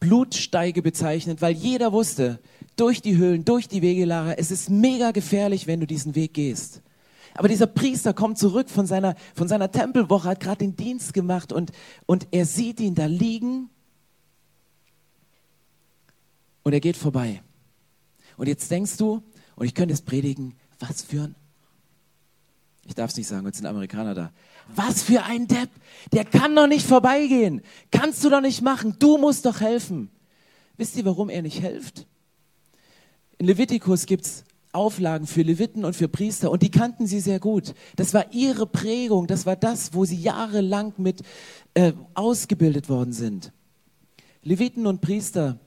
Blutsteige 0.00 0.82
bezeichnet, 0.82 1.40
weil 1.42 1.54
jeder 1.54 1.92
wusste, 1.92 2.40
durch 2.76 3.00
die 3.00 3.16
Höhlen, 3.16 3.44
durch 3.44 3.68
die 3.68 3.82
Wegelager, 3.82 4.38
es 4.38 4.50
ist 4.50 4.70
mega 4.70 5.12
gefährlich, 5.12 5.66
wenn 5.66 5.80
du 5.80 5.86
diesen 5.86 6.14
Weg 6.14 6.34
gehst. 6.34 6.82
Aber 7.34 7.48
dieser 7.48 7.66
Priester 7.66 8.14
kommt 8.14 8.38
zurück 8.38 8.70
von 8.70 8.86
seiner, 8.86 9.16
von 9.34 9.48
seiner 9.48 9.70
Tempelwoche, 9.70 10.28
hat 10.28 10.40
gerade 10.40 10.58
den 10.58 10.76
Dienst 10.76 11.14
gemacht 11.14 11.52
und, 11.52 11.72
und 12.06 12.28
er 12.30 12.46
sieht 12.46 12.80
ihn 12.80 12.94
da 12.94 13.06
liegen 13.06 13.70
und 16.62 16.72
er 16.72 16.80
geht 16.80 16.96
vorbei. 16.96 17.42
Und 18.36 18.48
jetzt 18.48 18.70
denkst 18.70 18.96
du, 18.96 19.22
und 19.56 19.66
ich 19.66 19.74
könnte 19.74 19.94
es 19.94 20.02
predigen, 20.02 20.54
was 20.78 21.02
für 21.02 21.24
ein, 21.24 21.34
ich 22.86 22.94
darf 22.94 23.10
es 23.10 23.16
nicht 23.16 23.28
sagen, 23.28 23.46
jetzt 23.46 23.56
sind 23.56 23.66
Amerikaner 23.66 24.14
da. 24.14 24.32
Was 24.74 25.02
für 25.02 25.24
ein 25.24 25.46
Depp, 25.46 25.70
der 26.12 26.24
kann 26.24 26.54
doch 26.54 26.66
nicht 26.66 26.86
vorbeigehen. 26.86 27.62
Kannst 27.90 28.24
du 28.24 28.30
doch 28.30 28.40
nicht 28.40 28.62
machen, 28.62 28.96
du 28.98 29.18
musst 29.18 29.46
doch 29.46 29.60
helfen. 29.60 30.10
Wisst 30.76 30.96
ihr, 30.96 31.04
warum 31.04 31.30
er 31.30 31.42
nicht 31.42 31.60
hilft? 31.60 32.06
In 33.38 33.46
Levitikus 33.46 34.06
gibt 34.06 34.24
es 34.24 34.44
Auflagen 34.72 35.26
für 35.26 35.42
Leviten 35.42 35.84
und 35.84 35.94
für 35.94 36.08
Priester 36.08 36.50
und 36.50 36.62
die 36.62 36.70
kannten 36.70 37.06
sie 37.06 37.20
sehr 37.20 37.38
gut. 37.38 37.74
Das 37.94 38.12
war 38.12 38.32
ihre 38.32 38.66
Prägung, 38.66 39.28
das 39.28 39.46
war 39.46 39.54
das, 39.54 39.94
wo 39.94 40.04
sie 40.04 40.16
jahrelang 40.16 40.94
mit 40.96 41.22
äh, 41.74 41.92
ausgebildet 42.14 42.88
worden 42.88 43.12
sind. 43.12 43.52
Leviten 44.42 44.86
und 44.86 45.00
Priester 45.00 45.60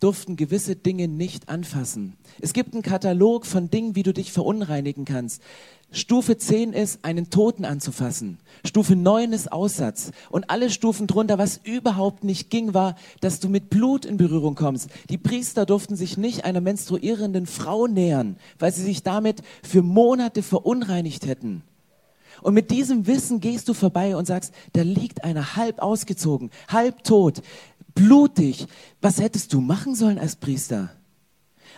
durften 0.00 0.36
gewisse 0.36 0.76
Dinge 0.76 1.08
nicht 1.08 1.48
anfassen. 1.48 2.16
Es 2.40 2.52
gibt 2.52 2.74
einen 2.74 2.82
Katalog 2.82 3.46
von 3.46 3.70
Dingen, 3.70 3.94
wie 3.94 4.02
du 4.02 4.12
dich 4.12 4.32
verunreinigen 4.32 5.04
kannst. 5.04 5.42
Stufe 5.92 6.38
10 6.38 6.72
ist, 6.72 7.04
einen 7.04 7.30
Toten 7.30 7.64
anzufassen. 7.64 8.38
Stufe 8.64 8.94
9 8.94 9.32
ist 9.32 9.52
Aussatz. 9.52 10.12
Und 10.30 10.48
alle 10.48 10.70
Stufen 10.70 11.06
drunter, 11.06 11.36
was 11.36 11.60
überhaupt 11.64 12.22
nicht 12.22 12.48
ging, 12.48 12.74
war, 12.74 12.94
dass 13.20 13.40
du 13.40 13.48
mit 13.48 13.70
Blut 13.70 14.04
in 14.04 14.16
Berührung 14.16 14.54
kommst. 14.54 14.88
Die 15.10 15.18
Priester 15.18 15.66
durften 15.66 15.96
sich 15.96 16.16
nicht 16.16 16.44
einer 16.44 16.60
menstruierenden 16.60 17.46
Frau 17.46 17.88
nähern, 17.88 18.36
weil 18.58 18.72
sie 18.72 18.84
sich 18.84 19.02
damit 19.02 19.42
für 19.62 19.82
Monate 19.82 20.42
verunreinigt 20.42 21.26
hätten. 21.26 21.62
Und 22.42 22.54
mit 22.54 22.70
diesem 22.70 23.06
Wissen 23.06 23.40
gehst 23.40 23.68
du 23.68 23.74
vorbei 23.74 24.16
und 24.16 24.26
sagst, 24.26 24.54
da 24.72 24.82
liegt 24.82 25.24
einer 25.24 25.56
halb 25.56 25.80
ausgezogen, 25.80 26.50
halb 26.68 27.04
tot, 27.04 27.42
blutig. 28.00 28.66
Was 29.02 29.20
hättest 29.20 29.52
du 29.52 29.60
machen 29.60 29.94
sollen 29.94 30.18
als 30.18 30.36
Priester? 30.36 30.90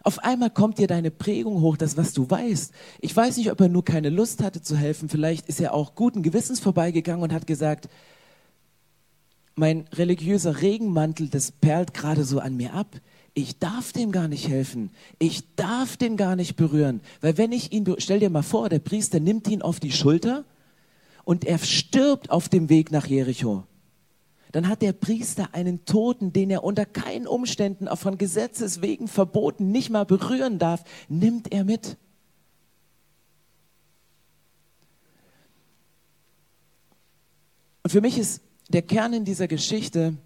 Auf 0.04 0.20
einmal 0.20 0.50
kommt 0.50 0.78
dir 0.78 0.86
deine 0.86 1.10
Prägung 1.10 1.60
hoch, 1.60 1.76
das, 1.76 1.96
was 1.96 2.12
du 2.12 2.28
weißt. 2.28 2.72
Ich 3.00 3.14
weiß 3.14 3.36
nicht, 3.36 3.50
ob 3.50 3.60
er 3.60 3.68
nur 3.68 3.84
keine 3.84 4.08
Lust 4.08 4.42
hatte 4.42 4.62
zu 4.62 4.76
helfen. 4.76 5.08
Vielleicht 5.08 5.48
ist 5.48 5.60
er 5.60 5.74
auch 5.74 5.94
guten 5.94 6.22
Gewissens 6.22 6.60
vorbeigegangen 6.60 7.22
und 7.22 7.32
hat 7.32 7.46
gesagt, 7.46 7.88
mein 9.54 9.84
religiöser 9.92 10.62
Regenmantel, 10.62 11.28
das 11.28 11.52
perlt 11.52 11.92
gerade 11.92 12.24
so 12.24 12.38
an 12.38 12.56
mir 12.56 12.72
ab. 12.72 13.00
Ich 13.34 13.58
darf 13.58 13.92
dem 13.92 14.12
gar 14.12 14.28
nicht 14.28 14.48
helfen. 14.48 14.90
Ich 15.18 15.54
darf 15.56 15.96
den 15.96 16.16
gar 16.16 16.36
nicht 16.36 16.56
berühren. 16.56 17.00
Weil 17.20 17.36
wenn 17.36 17.52
ich 17.52 17.72
ihn, 17.72 17.84
stell 17.98 18.20
dir 18.20 18.30
mal 18.30 18.42
vor, 18.42 18.68
der 18.68 18.78
Priester 18.78 19.20
nimmt 19.20 19.48
ihn 19.48 19.62
auf 19.62 19.80
die 19.80 19.92
Schulter 19.92 20.44
und 21.24 21.44
er 21.44 21.58
stirbt 21.58 22.30
auf 22.30 22.48
dem 22.48 22.68
Weg 22.68 22.92
nach 22.92 23.06
Jericho 23.06 23.64
dann 24.52 24.68
hat 24.68 24.82
der 24.82 24.92
Priester 24.92 25.54
einen 25.54 25.84
Toten, 25.86 26.32
den 26.32 26.50
er 26.50 26.62
unter 26.62 26.84
keinen 26.84 27.26
Umständen 27.26 27.88
auch 27.88 27.98
von 27.98 28.18
Gesetzes 28.18 28.82
wegen 28.82 29.08
verboten 29.08 29.70
nicht 29.70 29.88
mal 29.88 30.04
berühren 30.04 30.58
darf, 30.58 30.84
nimmt 31.08 31.50
er 31.52 31.64
mit. 31.64 31.96
Und 37.82 37.90
für 37.90 38.02
mich 38.02 38.18
ist 38.18 38.42
der 38.68 38.82
Kern 38.82 39.14
in 39.14 39.24
dieser 39.24 39.48
Geschichte 39.48 40.16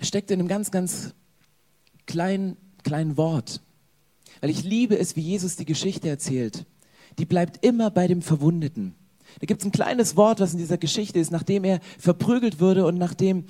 steckt 0.00 0.30
in 0.30 0.40
einem 0.40 0.48
ganz, 0.48 0.70
ganz 0.70 1.14
kleinen, 2.06 2.56
kleinen 2.82 3.16
Wort. 3.16 3.60
Weil 4.40 4.50
ich 4.50 4.64
liebe 4.64 4.98
es, 4.98 5.14
wie 5.14 5.20
Jesus 5.20 5.56
die 5.56 5.64
Geschichte 5.64 6.08
erzählt. 6.08 6.66
Die 7.18 7.24
bleibt 7.24 7.64
immer 7.64 7.90
bei 7.90 8.08
dem 8.08 8.22
Verwundeten. 8.22 8.94
Da 9.40 9.46
gibt 9.46 9.60
es 9.60 9.66
ein 9.66 9.72
kleines 9.72 10.16
Wort, 10.16 10.40
was 10.40 10.52
in 10.52 10.58
dieser 10.58 10.78
Geschichte 10.78 11.18
ist, 11.18 11.30
nachdem 11.30 11.64
er 11.64 11.80
verprügelt 11.98 12.60
wurde 12.60 12.86
und 12.86 12.98
nachdem 12.98 13.44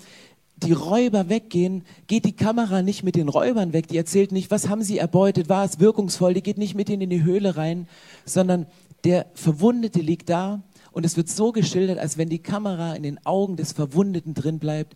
die 0.57 0.73
Räuber 0.73 1.29
weggehen, 1.29 1.85
geht 2.07 2.25
die 2.25 2.37
Kamera 2.37 2.83
nicht 2.83 3.03
mit 3.03 3.17
den 3.17 3.29
Räubern 3.29 3.73
weg. 3.73 3.89
Die 3.89 3.97
erzählt 3.97 4.33
nicht, 4.33 4.51
was 4.51 4.69
haben 4.69 4.83
sie 4.83 4.99
erbeutet, 4.99 5.49
war 5.49 5.65
es 5.65 5.81
wirkungsvoll. 5.81 6.35
Die 6.35 6.43
geht 6.43 6.59
nicht 6.59 6.75
mit 6.75 6.89
ihnen 6.89 7.03
in 7.03 7.11
die 7.11 7.25
Höhle 7.25 7.57
rein, 7.57 7.89
sondern 8.25 8.67
der 9.05 9.27
Verwundete 9.35 10.01
liegt 10.01 10.31
da 10.31 10.63
und 10.93 11.05
es 11.05 11.17
wird 11.17 11.29
so 11.29 11.53
geschildert, 11.53 11.99
als 11.99 12.17
wenn 12.19 12.29
die 12.29 12.39
Kamera 12.39 12.95
in 12.95 13.03
den 13.03 13.25
Augen 13.27 13.57
des 13.57 13.73
Verwundeten 13.73 14.35
drin 14.35 14.59
bleibt. 14.59 14.95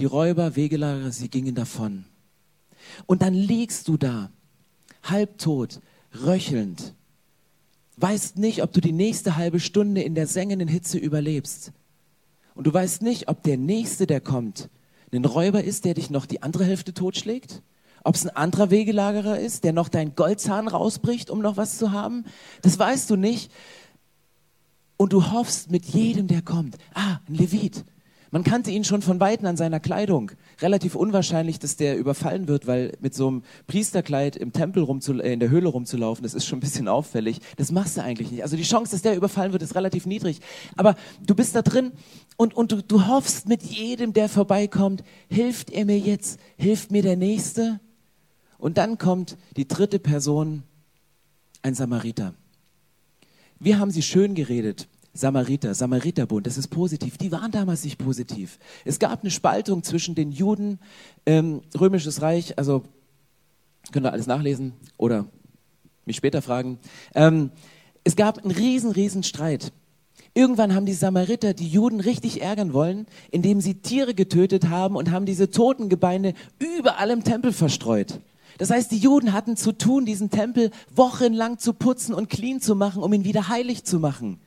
Die 0.00 0.04
Räuber, 0.04 0.56
Wegelager, 0.56 1.12
sie 1.12 1.28
gingen 1.28 1.54
davon. 1.54 2.04
Und 3.06 3.22
dann 3.22 3.32
liegst 3.32 3.88
du 3.88 3.96
da, 3.96 4.30
halbtot, 5.04 5.80
röchelnd, 6.24 6.94
weißt 7.96 8.38
nicht, 8.38 8.62
ob 8.62 8.72
du 8.72 8.80
die 8.80 8.92
nächste 8.92 9.36
halbe 9.36 9.60
Stunde 9.60 10.02
in 10.02 10.14
der 10.14 10.26
sengenden 10.26 10.68
Hitze 10.68 10.98
überlebst. 10.98 11.72
Und 12.54 12.66
du 12.66 12.72
weißt 12.72 13.02
nicht, 13.02 13.28
ob 13.28 13.42
der 13.42 13.56
Nächste, 13.56 14.06
der 14.06 14.20
kommt, 14.20 14.68
ein 15.12 15.24
Räuber 15.24 15.64
ist, 15.64 15.84
der 15.84 15.94
dich 15.94 16.10
noch 16.10 16.26
die 16.26 16.42
andere 16.42 16.64
Hälfte 16.64 16.94
totschlägt? 16.94 17.62
Ob 18.04 18.14
es 18.14 18.26
ein 18.26 18.36
anderer 18.36 18.70
Wegelagerer 18.70 19.38
ist, 19.38 19.64
der 19.64 19.72
noch 19.72 19.88
deinen 19.88 20.14
Goldzahn 20.14 20.68
rausbricht, 20.68 21.30
um 21.30 21.40
noch 21.40 21.56
was 21.56 21.78
zu 21.78 21.90
haben? 21.90 22.24
Das 22.62 22.78
weißt 22.78 23.10
du 23.10 23.16
nicht. 23.16 23.50
Und 24.96 25.12
du 25.12 25.32
hoffst 25.32 25.70
mit 25.70 25.84
jedem, 25.86 26.26
der 26.26 26.42
kommt. 26.42 26.76
Ah, 26.94 27.18
ein 27.28 27.34
Levit. 27.34 27.84
Man 28.30 28.42
kannte 28.42 28.70
ihn 28.70 28.84
schon 28.84 29.02
von 29.02 29.20
Weitem 29.20 29.46
an 29.46 29.56
seiner 29.56 29.80
Kleidung. 29.80 30.32
Relativ 30.60 30.94
unwahrscheinlich, 30.94 31.58
dass 31.58 31.76
der 31.76 31.96
überfallen 31.96 32.48
wird, 32.48 32.66
weil 32.66 32.92
mit 33.00 33.14
so 33.14 33.28
einem 33.28 33.42
Priesterkleid 33.66 34.36
im 34.36 34.52
Tempel 34.52 34.82
rumzu, 34.82 35.20
äh, 35.20 35.32
in 35.32 35.40
der 35.40 35.50
Höhle 35.50 35.68
rumzulaufen, 35.68 36.22
das 36.22 36.34
ist 36.34 36.46
schon 36.46 36.58
ein 36.58 36.60
bisschen 36.60 36.88
auffällig. 36.88 37.40
Das 37.56 37.70
machst 37.70 37.96
du 37.96 38.02
eigentlich 38.02 38.30
nicht. 38.30 38.42
Also 38.42 38.56
die 38.56 38.64
Chance, 38.64 38.92
dass 38.92 39.02
der 39.02 39.16
überfallen 39.16 39.52
wird, 39.52 39.62
ist 39.62 39.74
relativ 39.74 40.06
niedrig. 40.06 40.40
Aber 40.76 40.96
du 41.24 41.34
bist 41.34 41.54
da 41.54 41.62
drin 41.62 41.92
und, 42.36 42.54
und 42.54 42.72
du, 42.72 42.82
du 42.82 43.06
hoffst 43.06 43.48
mit 43.48 43.62
jedem, 43.62 44.12
der 44.12 44.28
vorbeikommt, 44.28 45.04
hilft 45.28 45.70
er 45.70 45.84
mir 45.84 45.98
jetzt, 45.98 46.40
hilft 46.56 46.90
mir 46.90 47.02
der 47.02 47.16
Nächste. 47.16 47.80
Und 48.58 48.78
dann 48.78 48.98
kommt 48.98 49.36
die 49.56 49.68
dritte 49.68 49.98
Person, 49.98 50.62
ein 51.62 51.74
Samariter. 51.74 52.34
Wir 53.58 53.78
haben 53.78 53.90
sie 53.90 54.02
schön 54.02 54.34
geredet. 54.34 54.88
Samariter, 55.16 55.74
Samariterbund, 55.74 56.46
das 56.46 56.58
ist 56.58 56.68
positiv. 56.68 57.18
Die 57.18 57.32
waren 57.32 57.50
damals 57.50 57.84
nicht 57.84 57.98
positiv. 57.98 58.58
Es 58.84 58.98
gab 58.98 59.22
eine 59.22 59.30
Spaltung 59.30 59.82
zwischen 59.82 60.14
den 60.14 60.32
Juden, 60.32 60.78
ähm, 61.24 61.62
Römisches 61.78 62.22
Reich, 62.22 62.58
also 62.58 62.82
könnt 63.92 64.06
ihr 64.06 64.12
alles 64.12 64.26
nachlesen 64.26 64.72
oder 64.96 65.26
mich 66.04 66.16
später 66.16 66.42
fragen. 66.42 66.78
Ähm, 67.14 67.50
es 68.04 68.16
gab 68.16 68.38
einen 68.38 68.52
riesen, 68.52 68.92
riesen 68.92 69.22
Streit. 69.22 69.72
Irgendwann 70.34 70.74
haben 70.74 70.86
die 70.86 70.92
Samariter 70.92 71.54
die 71.54 71.68
Juden 71.68 72.00
richtig 72.00 72.42
ärgern 72.42 72.72
wollen, 72.72 73.06
indem 73.30 73.60
sie 73.60 73.76
Tiere 73.76 74.14
getötet 74.14 74.68
haben 74.68 74.96
und 74.96 75.10
haben 75.10 75.26
diese 75.26 75.50
toten 75.50 75.88
Gebeine 75.88 76.34
überall 76.58 77.10
im 77.10 77.24
Tempel 77.24 77.52
verstreut. 77.52 78.20
Das 78.58 78.70
heißt, 78.70 78.90
die 78.90 78.98
Juden 78.98 79.32
hatten 79.32 79.56
zu 79.56 79.72
tun, 79.72 80.04
diesen 80.04 80.30
Tempel 80.30 80.70
wochenlang 80.94 81.58
zu 81.58 81.72
putzen 81.72 82.14
und 82.14 82.30
clean 82.30 82.60
zu 82.60 82.74
machen, 82.74 83.02
um 83.02 83.12
ihn 83.12 83.24
wieder 83.24 83.48
heilig 83.48 83.84
zu 83.84 83.98
machen. 83.98 84.38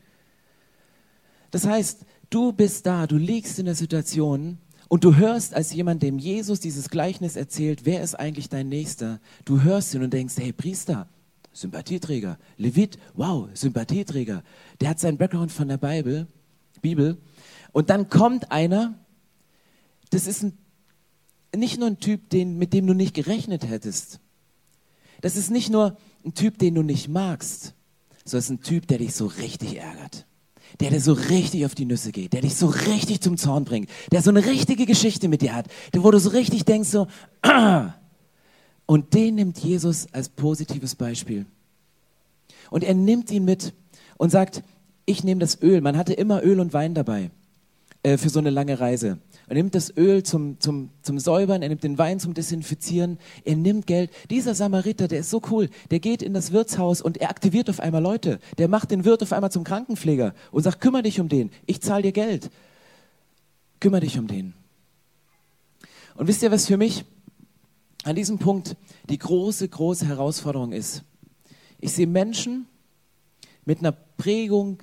Das 1.52 1.66
heißt, 1.66 2.06
du 2.30 2.52
bist 2.52 2.86
da, 2.86 3.08
du 3.08 3.18
liegst 3.18 3.60
in 3.60 3.66
der 3.66 3.76
Situation 3.76 4.58
und 4.88 5.04
du 5.04 5.16
hörst 5.16 5.54
als 5.54 5.74
jemand, 5.74 6.04
dem 6.04 6.20
Jesus 6.20 6.60
dieses 6.60 6.90
Gleichnis 6.90 7.36
erzählt, 7.36 7.86
wer 7.86 8.02
ist 8.02 8.16
eigentlich 8.16 8.50
dein 8.50 8.70
Nächster? 8.70 9.20
Du 9.46 9.62
hörst 9.62 9.94
ihn 9.94 10.04
und 10.04 10.14
denkst, 10.14 10.36
hey 10.38 10.52
Priester, 10.54 11.08
Sympathieträger, 11.54 12.38
Levit, 12.58 12.98
wow, 13.16 13.50
Sympathieträger. 13.54 14.44
Der 14.82 14.90
hat 14.90 15.00
seinen 15.00 15.18
Background 15.18 15.52
von 15.52 15.68
der 15.68 15.78
Bibel, 15.78 16.28
Bibel. 16.82 17.18
Und 17.72 17.90
dann 17.90 18.10
kommt 18.10 18.52
einer, 18.52 18.96
das 20.12 20.28
ist 20.28 20.44
ein 20.44 20.58
nicht 21.56 21.80
nur 21.80 21.88
ein 21.88 22.00
Typ, 22.00 22.30
den, 22.30 22.58
mit 22.58 22.74
dem 22.74 22.86
du 22.86 22.94
nicht 22.94 23.14
gerechnet 23.14 23.68
hättest. 23.68 24.20
Das 25.22 25.36
ist 25.36 25.50
nicht 25.50 25.70
nur 25.70 25.98
ein 26.24 26.34
Typ, 26.34 26.58
den 26.60 26.76
du 26.76 26.84
nicht 26.84 27.08
magst, 27.08 27.74
sondern 28.24 28.40
es 28.40 28.46
ist 28.46 28.50
ein 28.50 28.62
Typ, 28.62 28.88
der 28.88 29.00
dich 29.00 29.16
so 29.16 29.26
richtig 29.26 29.78
ärgert. 29.78 30.26
Der 30.80 30.92
dir 30.92 31.02
so 31.02 31.14
richtig 31.14 31.66
auf 31.66 31.76
die 31.76 31.86
Nüsse 31.86 32.12
geht, 32.12 32.34
der 32.34 32.42
dich 32.42 32.56
so 32.56 32.68
richtig 32.68 33.22
zum 33.22 33.38
Zorn 33.38 33.66
bringt, 33.66 33.90
der 34.12 34.22
so 34.22 34.30
eine 34.30 34.46
richtige 34.46 34.86
Geschichte 34.86 35.28
mit 35.28 35.42
dir 35.42 35.56
hat, 35.56 35.68
wo 35.94 36.12
du 36.12 36.20
so 36.20 36.30
richtig 36.30 36.66
denkst, 36.66 36.90
so, 36.90 37.08
und 38.86 39.14
den 39.14 39.36
nimmt 39.36 39.58
Jesus 39.60 40.08
als 40.14 40.30
positives 40.30 40.96
Beispiel. 40.96 41.46
Und 42.70 42.84
er 42.84 42.94
nimmt 42.94 43.32
ihn 43.32 43.46
mit 43.46 43.74
und 44.18 44.30
sagt, 44.30 44.64
ich 45.06 45.24
nehme 45.24 45.40
das 45.40 45.62
Öl. 45.62 45.82
Man 45.82 45.98
hatte 45.98 46.14
immer 46.14 46.44
Öl 46.44 46.60
und 46.60 46.74
Wein 46.74 46.94
dabei 46.94 47.32
äh, 48.04 48.18
für 48.18 48.30
so 48.30 48.40
eine 48.40 48.52
lange 48.52 48.80
Reise. 48.80 49.18
Er 49.50 49.56
nimmt 49.56 49.74
das 49.74 49.92
Öl 49.98 50.22
zum, 50.22 50.60
zum, 50.60 50.92
zum 51.02 51.18
Säubern, 51.18 51.64
er 51.64 51.70
nimmt 51.70 51.84
den 51.84 51.98
Wein 51.98 52.20
zum 52.20 52.36
Desinfizieren, 52.36 53.18
er 53.44 53.56
nimmt 53.56 53.88
Geld. 53.88 54.12
Dieser 54.30 54.54
Samariter, 54.54 55.08
der 55.08 55.22
ist 55.22 55.32
so 55.32 55.42
cool, 55.50 55.70
der 55.90 56.00
geht 56.00 56.22
in 56.22 56.36
das 56.36 56.52
Wirtshaus 56.52 57.02
und 57.02 57.18
er 57.18 57.32
aktiviert 57.32 57.68
auf 57.68 57.80
einmal 57.80 58.04
Leute. 58.04 58.40
Der 58.60 58.68
macht 58.68 58.92
den 58.92 59.06
Wirt 59.06 59.24
auf 59.24 59.34
einmal 59.34 59.52
zum 59.52 59.64
Krankenpfleger 59.64 60.36
und 60.52 60.62
sagt, 60.62 60.82
kümmere 60.82 61.02
dich 61.02 61.20
um 61.20 61.30
den, 61.30 61.50
ich 61.66 61.82
zahle 61.82 62.04
dir 62.04 62.12
Geld. 62.12 62.52
Kümmere 63.80 64.02
dich 64.02 64.20
um 64.20 64.28
den. 64.28 64.54
Und 66.14 66.28
wisst 66.28 66.44
ihr, 66.44 66.52
was 66.52 66.68
für 66.68 66.78
mich 66.78 67.04
an 68.04 68.16
diesem 68.16 68.38
Punkt 68.38 68.76
die 69.10 69.18
große, 69.18 69.68
große 69.68 70.06
Herausforderung 70.06 70.74
ist? 70.74 71.04
Ich 71.80 71.94
sehe 71.94 72.06
Menschen 72.06 72.68
mit 73.66 73.80
einer 73.80 73.94
Prägung, 73.94 74.78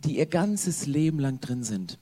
die 0.00 0.18
ihr 0.18 0.26
ganzes 0.26 0.84
Leben 0.84 1.20
lang 1.20 1.40
drin 1.40 1.62
sind. 1.62 1.98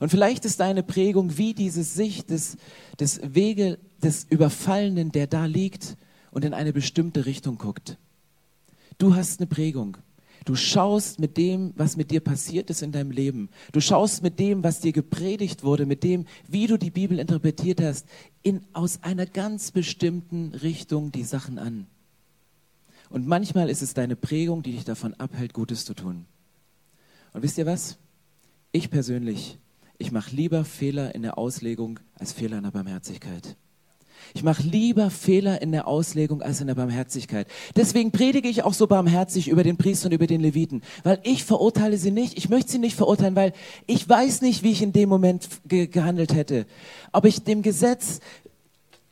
Und 0.00 0.10
vielleicht 0.10 0.44
ist 0.44 0.60
deine 0.60 0.82
Prägung 0.82 1.36
wie 1.38 1.54
diese 1.54 1.84
Sicht 1.84 2.30
des, 2.30 2.56
des 2.98 3.20
Wege 3.22 3.78
des 4.02 4.26
Überfallenen, 4.28 5.12
der 5.12 5.26
da 5.26 5.46
liegt 5.46 5.96
und 6.30 6.44
in 6.44 6.54
eine 6.54 6.72
bestimmte 6.72 7.26
Richtung 7.26 7.58
guckt. 7.58 7.98
Du 8.98 9.14
hast 9.14 9.40
eine 9.40 9.46
Prägung. 9.46 9.96
Du 10.44 10.56
schaust 10.56 11.18
mit 11.18 11.38
dem, 11.38 11.72
was 11.76 11.96
mit 11.96 12.10
dir 12.10 12.20
passiert 12.20 12.68
ist 12.68 12.82
in 12.82 12.92
deinem 12.92 13.10
Leben. 13.10 13.48
Du 13.72 13.80
schaust 13.80 14.22
mit 14.22 14.38
dem, 14.38 14.62
was 14.62 14.80
dir 14.80 14.92
gepredigt 14.92 15.64
wurde, 15.64 15.86
mit 15.86 16.02
dem, 16.04 16.26
wie 16.46 16.66
du 16.66 16.76
die 16.76 16.90
Bibel 16.90 17.18
interpretiert 17.18 17.80
hast, 17.80 18.06
in, 18.42 18.60
aus 18.74 19.02
einer 19.02 19.24
ganz 19.24 19.70
bestimmten 19.70 20.54
Richtung 20.54 21.12
die 21.12 21.24
Sachen 21.24 21.58
an. 21.58 21.86
Und 23.08 23.26
manchmal 23.26 23.70
ist 23.70 23.80
es 23.80 23.94
deine 23.94 24.16
Prägung, 24.16 24.62
die 24.62 24.72
dich 24.72 24.84
davon 24.84 25.14
abhält, 25.14 25.54
Gutes 25.54 25.86
zu 25.86 25.94
tun. 25.94 26.26
Und 27.32 27.42
wisst 27.42 27.56
ihr 27.56 27.66
was? 27.66 27.96
Ich 28.70 28.90
persönlich 28.90 29.58
ich 29.98 30.12
mache 30.12 30.34
lieber 30.34 30.64
Fehler 30.64 31.14
in 31.14 31.22
der 31.22 31.38
Auslegung 31.38 32.00
als 32.18 32.32
Fehler 32.32 32.58
in 32.58 32.64
der 32.64 32.70
Barmherzigkeit. 32.70 33.56
Ich 34.32 34.42
mache 34.42 34.62
lieber 34.62 35.10
Fehler 35.10 35.60
in 35.60 35.70
der 35.70 35.86
Auslegung 35.86 36.40
als 36.40 36.60
in 36.60 36.66
der 36.66 36.74
Barmherzigkeit. 36.74 37.46
Deswegen 37.76 38.10
predige 38.10 38.48
ich 38.48 38.62
auch 38.62 38.72
so 38.72 38.86
barmherzig 38.86 39.48
über 39.48 39.62
den 39.62 39.76
Priester 39.76 40.06
und 40.06 40.12
über 40.12 40.26
den 40.26 40.40
Leviten, 40.40 40.82
weil 41.02 41.20
ich 41.24 41.44
verurteile 41.44 41.98
sie 41.98 42.10
nicht. 42.10 42.36
Ich 42.38 42.48
möchte 42.48 42.72
sie 42.72 42.78
nicht 42.78 42.96
verurteilen, 42.96 43.36
weil 43.36 43.52
ich 43.86 44.08
weiß 44.08 44.40
nicht, 44.40 44.62
wie 44.62 44.72
ich 44.72 44.82
in 44.82 44.92
dem 44.92 45.08
Moment 45.08 45.48
ge 45.66 45.86
gehandelt 45.86 46.34
hätte. 46.34 46.66
Ob 47.12 47.26
ich 47.26 47.44
dem 47.44 47.62
Gesetz 47.62 48.20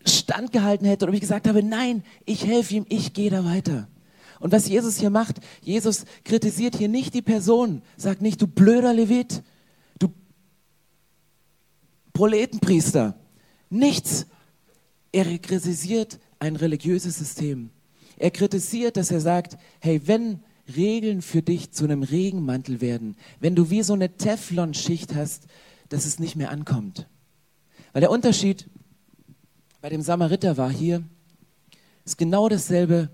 standgehalten 0.05 0.87
hätte 0.87 1.05
oder 1.05 1.11
ob 1.11 1.15
ich 1.15 1.21
gesagt 1.21 1.47
habe, 1.47 1.63
nein, 1.63 2.03
ich 2.25 2.47
helfe 2.47 2.75
ihm, 2.75 2.87
ich 2.89 3.13
gehe 3.13 3.31
da 3.31 3.45
weiter. 3.45 3.89
Und 4.41 4.51
was 4.51 4.69
Jesus 4.69 4.99
hier 4.99 5.11
macht, 5.11 5.37
Jesus 5.61 6.05
kritisiert 6.25 6.77
hier 6.77 6.89
nicht 6.89 7.15
die 7.15 7.23
Person, 7.23 7.83
sagt 7.97 8.23
nicht, 8.23 8.43
du 8.43 8.49
blöder 8.49 8.93
Levit, 8.93 9.43
Proletenpriester. 12.13 13.17
Nichts. 13.71 14.27
Er 15.13 15.39
kritisiert 15.39 16.19
ein 16.39 16.57
religiöses 16.57 17.19
System. 17.19 17.71
Er 18.17 18.31
kritisiert, 18.31 18.97
dass 18.97 19.11
er 19.11 19.21
sagt, 19.21 19.57
hey, 19.81 20.01
wenn 20.07 20.41
Regeln 20.75 21.23
für 21.23 21.43
dich 21.43 21.73
zu 21.73 21.85
einem 21.85 22.03
Regenmantel 22.03 22.81
werden, 22.81 23.17
wenn 23.41 23.55
du 23.55 23.71
wie 23.71 23.83
so 23.83 23.95
eine 23.95 24.17
Teflonschicht 24.17 25.15
hast, 25.15 25.47
dass 25.89 26.07
es 26.07 26.19
nicht 26.19 26.37
mehr 26.37 26.51
ankommt. 26.51 27.09
Weil 27.93 28.01
der 28.01 28.11
Unterschied 28.11 28.69
bei 29.81 29.89
dem 29.89 30.03
Samariter 30.03 30.57
war 30.57 30.71
hier, 30.71 31.03
ist 32.05 32.17
genau 32.17 32.49
dasselbe 32.49 33.11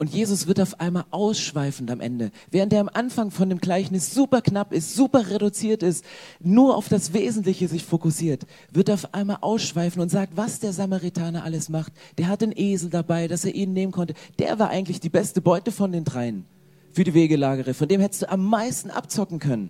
und 0.00 0.08
Jesus 0.08 0.46
wird 0.46 0.58
auf 0.60 0.80
einmal 0.80 1.04
ausschweifend 1.10 1.90
am 1.90 2.00
Ende. 2.00 2.30
Während 2.50 2.72
er 2.72 2.80
am 2.80 2.88
Anfang 2.90 3.30
von 3.30 3.50
dem 3.50 3.58
Gleichnis 3.58 4.14
super 4.14 4.40
knapp 4.40 4.72
ist, 4.72 4.94
super 4.94 5.28
reduziert 5.28 5.82
ist, 5.82 6.06
nur 6.40 6.74
auf 6.78 6.88
das 6.88 7.12
Wesentliche 7.12 7.68
sich 7.68 7.84
fokussiert, 7.84 8.46
wird 8.72 8.88
er 8.88 8.94
auf 8.94 9.12
einmal 9.12 9.36
ausschweifen 9.42 10.00
und 10.00 10.08
sagt, 10.08 10.38
was 10.38 10.58
der 10.58 10.72
Samaritaner 10.72 11.44
alles 11.44 11.68
macht. 11.68 11.92
Der 12.16 12.28
hat 12.28 12.42
einen 12.42 12.56
Esel 12.56 12.88
dabei, 12.88 13.28
dass 13.28 13.44
er 13.44 13.54
ihn 13.54 13.74
nehmen 13.74 13.92
konnte. 13.92 14.14
Der 14.38 14.58
war 14.58 14.70
eigentlich 14.70 15.00
die 15.00 15.10
beste 15.10 15.42
Beute 15.42 15.70
von 15.70 15.92
den 15.92 16.04
dreien 16.04 16.46
für 16.92 17.04
die 17.04 17.12
Wegelagere. 17.12 17.74
Von 17.74 17.88
dem 17.88 18.00
hättest 18.00 18.22
du 18.22 18.30
am 18.30 18.42
meisten 18.42 18.90
abzocken 18.90 19.38
können. 19.38 19.68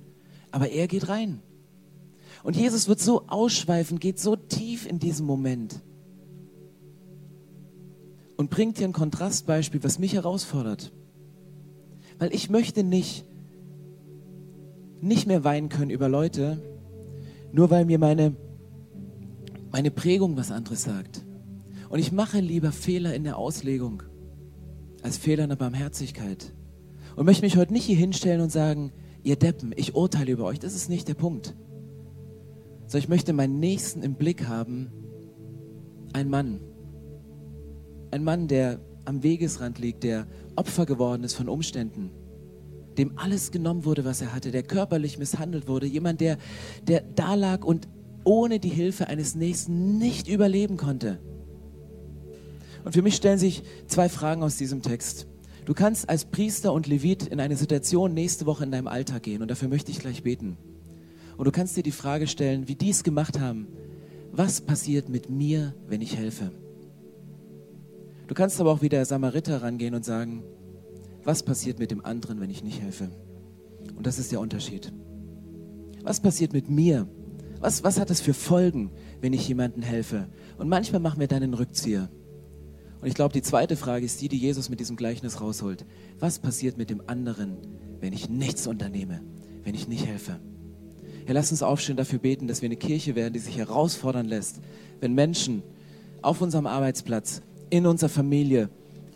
Aber 0.52 0.68
er 0.68 0.86
geht 0.86 1.08
rein. 1.08 1.42
Und 2.44 2.54
Jesus 2.54 2.86
wird 2.86 3.00
so 3.00 3.24
ausschweifen, 3.26 3.98
geht 3.98 4.20
so 4.20 4.36
tief 4.36 4.86
in 4.86 5.00
diesem 5.00 5.26
Moment 5.26 5.80
und 8.40 8.48
bringt 8.48 8.78
dir 8.78 8.86
ein 8.86 8.94
Kontrastbeispiel, 8.94 9.84
was 9.84 9.98
mich 9.98 10.14
herausfordert. 10.14 10.92
Weil 12.18 12.32
ich 12.32 12.48
möchte 12.48 12.82
nicht, 12.82 13.26
nicht 15.02 15.26
mehr 15.26 15.44
weinen 15.44 15.68
können 15.68 15.90
über 15.90 16.08
Leute, 16.08 16.56
nur 17.52 17.68
weil 17.68 17.84
mir 17.84 17.98
meine 17.98 18.34
meine 19.70 19.90
Prägung 19.90 20.38
was 20.38 20.50
anderes 20.50 20.84
sagt. 20.84 21.22
Und 21.90 21.98
ich 21.98 22.12
mache 22.12 22.40
lieber 22.40 22.72
Fehler 22.72 23.14
in 23.14 23.24
der 23.24 23.36
Auslegung 23.36 24.04
als 25.02 25.18
Fehler 25.18 25.42
in 25.42 25.50
der 25.50 25.56
Barmherzigkeit. 25.56 26.54
Und 27.16 27.26
möchte 27.26 27.44
mich 27.44 27.58
heute 27.58 27.74
nicht 27.74 27.84
hier 27.84 27.96
hinstellen 27.96 28.40
und 28.40 28.50
sagen, 28.50 28.90
ihr 29.22 29.36
Deppen, 29.36 29.74
ich 29.76 29.94
urteile 29.94 30.32
über 30.32 30.46
euch. 30.46 30.58
Das 30.58 30.74
ist 30.74 30.88
nicht 30.88 31.08
der 31.08 31.14
Punkt. 31.14 31.54
Sondern 32.86 33.02
ich 33.02 33.08
möchte 33.10 33.34
meinen 33.34 33.60
Nächsten 33.60 34.02
im 34.02 34.14
Blick 34.14 34.48
haben. 34.48 34.90
Ein 36.14 36.30
Mann. 36.30 36.60
Ein 38.10 38.24
Mann, 38.24 38.48
der 38.48 38.80
am 39.04 39.22
Wegesrand 39.22 39.78
liegt, 39.78 40.02
der 40.04 40.26
Opfer 40.56 40.86
geworden 40.86 41.24
ist 41.24 41.34
von 41.34 41.48
Umständen, 41.48 42.10
dem 42.98 43.18
alles 43.18 43.50
genommen 43.50 43.84
wurde, 43.84 44.04
was 44.04 44.20
er 44.20 44.34
hatte, 44.34 44.50
der 44.50 44.62
körperlich 44.62 45.18
misshandelt 45.18 45.68
wurde, 45.68 45.86
jemand, 45.86 46.20
der, 46.20 46.38
der 46.86 47.02
da 47.14 47.34
lag 47.34 47.64
und 47.64 47.88
ohne 48.24 48.58
die 48.58 48.68
Hilfe 48.68 49.06
eines 49.06 49.34
Nächsten 49.34 49.98
nicht 49.98 50.28
überleben 50.28 50.76
konnte. 50.76 51.18
Und 52.84 52.92
für 52.92 53.02
mich 53.02 53.16
stellen 53.16 53.38
sich 53.38 53.62
zwei 53.86 54.08
Fragen 54.08 54.42
aus 54.42 54.56
diesem 54.56 54.82
Text. 54.82 55.26
Du 55.64 55.74
kannst 55.74 56.08
als 56.08 56.24
Priester 56.24 56.72
und 56.72 56.86
Levit 56.86 57.26
in 57.26 57.40
eine 57.40 57.56
Situation 57.56 58.14
nächste 58.14 58.46
Woche 58.46 58.64
in 58.64 58.72
deinem 58.72 58.88
Alltag 58.88 59.22
gehen 59.22 59.42
und 59.42 59.50
dafür 59.50 59.68
möchte 59.68 59.90
ich 59.90 60.00
gleich 60.00 60.22
beten. 60.22 60.56
Und 61.36 61.44
du 61.44 61.52
kannst 61.52 61.76
dir 61.76 61.82
die 61.82 61.90
Frage 61.90 62.26
stellen, 62.26 62.68
wie 62.68 62.74
die 62.74 62.90
es 62.90 63.04
gemacht 63.04 63.38
haben, 63.38 63.68
was 64.32 64.60
passiert 64.60 65.08
mit 65.08 65.30
mir, 65.30 65.74
wenn 65.86 66.00
ich 66.00 66.16
helfe? 66.16 66.52
Du 68.30 68.34
kannst 68.34 68.60
aber 68.60 68.70
auch 68.70 68.80
wie 68.80 68.88
der 68.88 69.04
Samariter 69.04 69.60
rangehen 69.60 69.92
und 69.92 70.04
sagen, 70.04 70.44
was 71.24 71.42
passiert 71.42 71.80
mit 71.80 71.90
dem 71.90 72.04
anderen, 72.04 72.40
wenn 72.40 72.48
ich 72.48 72.62
nicht 72.62 72.80
helfe? 72.80 73.10
Und 73.96 74.06
das 74.06 74.20
ist 74.20 74.30
der 74.30 74.38
Unterschied. 74.38 74.92
Was 76.04 76.20
passiert 76.20 76.52
mit 76.52 76.70
mir, 76.70 77.08
was, 77.58 77.82
was 77.82 77.98
hat 77.98 78.08
das 78.08 78.20
für 78.20 78.32
Folgen, 78.32 78.92
wenn 79.20 79.32
ich 79.32 79.48
jemandem 79.48 79.82
helfe? 79.82 80.28
Und 80.58 80.68
manchmal 80.68 81.00
machen 81.00 81.18
wir 81.18 81.26
dann 81.26 81.42
einen 81.42 81.54
Rückzieher. 81.54 82.08
Und 83.00 83.08
ich 83.08 83.14
glaube, 83.14 83.32
die 83.32 83.42
zweite 83.42 83.74
Frage 83.74 84.06
ist 84.06 84.20
die, 84.20 84.28
die 84.28 84.38
Jesus 84.38 84.68
mit 84.68 84.78
diesem 84.78 84.94
Gleichnis 84.94 85.40
rausholt. 85.40 85.84
Was 86.20 86.38
passiert 86.38 86.78
mit 86.78 86.88
dem 86.88 87.02
anderen, 87.08 87.56
wenn 87.98 88.12
ich 88.12 88.28
nichts 88.28 88.68
unternehme, 88.68 89.22
wenn 89.64 89.74
ich 89.74 89.88
nicht 89.88 90.06
helfe? 90.06 90.38
Ja, 91.26 91.32
lass 91.32 91.50
uns 91.50 91.64
aufstehen, 91.64 91.96
dafür 91.96 92.20
beten, 92.20 92.46
dass 92.46 92.62
wir 92.62 92.68
eine 92.68 92.76
Kirche 92.76 93.16
werden, 93.16 93.34
die 93.34 93.40
sich 93.40 93.58
herausfordern 93.58 94.26
lässt, 94.26 94.60
wenn 95.00 95.14
Menschen 95.14 95.64
auf 96.22 96.40
unserem 96.40 96.66
Arbeitsplatz, 96.66 97.42
in 97.70 97.86
unserer 97.86 98.10
Familie, 98.10 98.68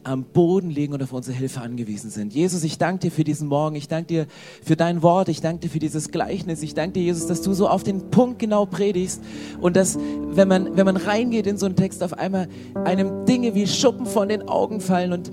am 0.04 0.24
Boden 0.24 0.70
liegen 0.70 0.92
und 0.92 1.02
auf 1.02 1.12
unsere 1.12 1.36
Hilfe 1.36 1.60
angewiesen 1.60 2.10
sind. 2.10 2.34
Jesus, 2.34 2.62
ich 2.62 2.78
danke 2.78 3.06
dir 3.06 3.10
für 3.10 3.24
diesen 3.24 3.48
Morgen. 3.48 3.74
Ich 3.74 3.88
danke 3.88 4.06
dir 4.06 4.26
für 4.62 4.76
dein 4.76 5.02
Wort. 5.02 5.28
Ich 5.28 5.40
danke 5.40 5.62
dir 5.62 5.68
für 5.70 5.78
dieses 5.78 6.10
Gleichnis. 6.10 6.62
Ich 6.62 6.74
danke 6.74 6.94
dir, 6.94 7.04
Jesus, 7.04 7.26
dass 7.26 7.40
du 7.42 7.54
so 7.54 7.68
auf 7.68 7.82
den 7.82 8.10
Punkt 8.10 8.38
genau 8.38 8.66
predigst 8.66 9.22
und 9.60 9.76
dass, 9.76 9.98
wenn 10.28 10.46
man, 10.46 10.76
wenn 10.76 10.84
man 10.84 10.96
reingeht 10.96 11.46
in 11.46 11.56
so 11.56 11.66
einen 11.66 11.76
Text, 11.76 12.02
auf 12.02 12.12
einmal 12.12 12.48
einem 12.84 13.24
Dinge 13.24 13.54
wie 13.54 13.66
Schuppen 13.66 14.06
von 14.06 14.28
den 14.28 14.46
Augen 14.46 14.80
fallen. 14.80 15.12
Und 15.12 15.30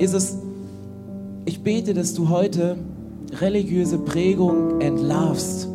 Jesus, 0.00 0.36
ich 1.44 1.60
bete, 1.60 1.94
dass 1.94 2.14
du 2.14 2.28
heute 2.28 2.78
religiöse 3.40 3.98
Prägung 3.98 4.80
entlarvst 4.80 5.68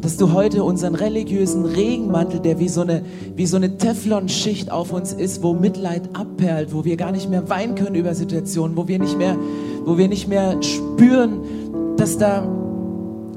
dass 0.00 0.16
du 0.16 0.32
heute 0.32 0.64
unseren 0.64 0.94
religiösen 0.94 1.64
Regenmantel, 1.64 2.40
der 2.40 2.58
wie 2.58 2.68
so 2.68 2.82
eine, 2.82 3.02
wie 3.36 3.46
so 3.46 3.56
eine 3.56 3.78
Teflonschicht 3.78 4.70
auf 4.70 4.92
uns 4.92 5.12
ist, 5.12 5.42
wo 5.42 5.54
Mitleid 5.54 6.10
abperlt, 6.12 6.72
wo 6.72 6.84
wir 6.84 6.96
gar 6.96 7.12
nicht 7.12 7.28
mehr 7.30 7.48
weinen 7.48 7.74
können 7.74 7.94
über 7.94 8.14
Situationen, 8.14 8.76
wo 8.76 8.88
wir 8.88 8.98
nicht 8.98 9.18
mehr, 9.18 9.36
wo 9.84 9.98
wir 9.98 10.08
nicht 10.08 10.28
mehr 10.28 10.62
spüren, 10.62 11.96
dass 11.96 12.18
da 12.18 12.42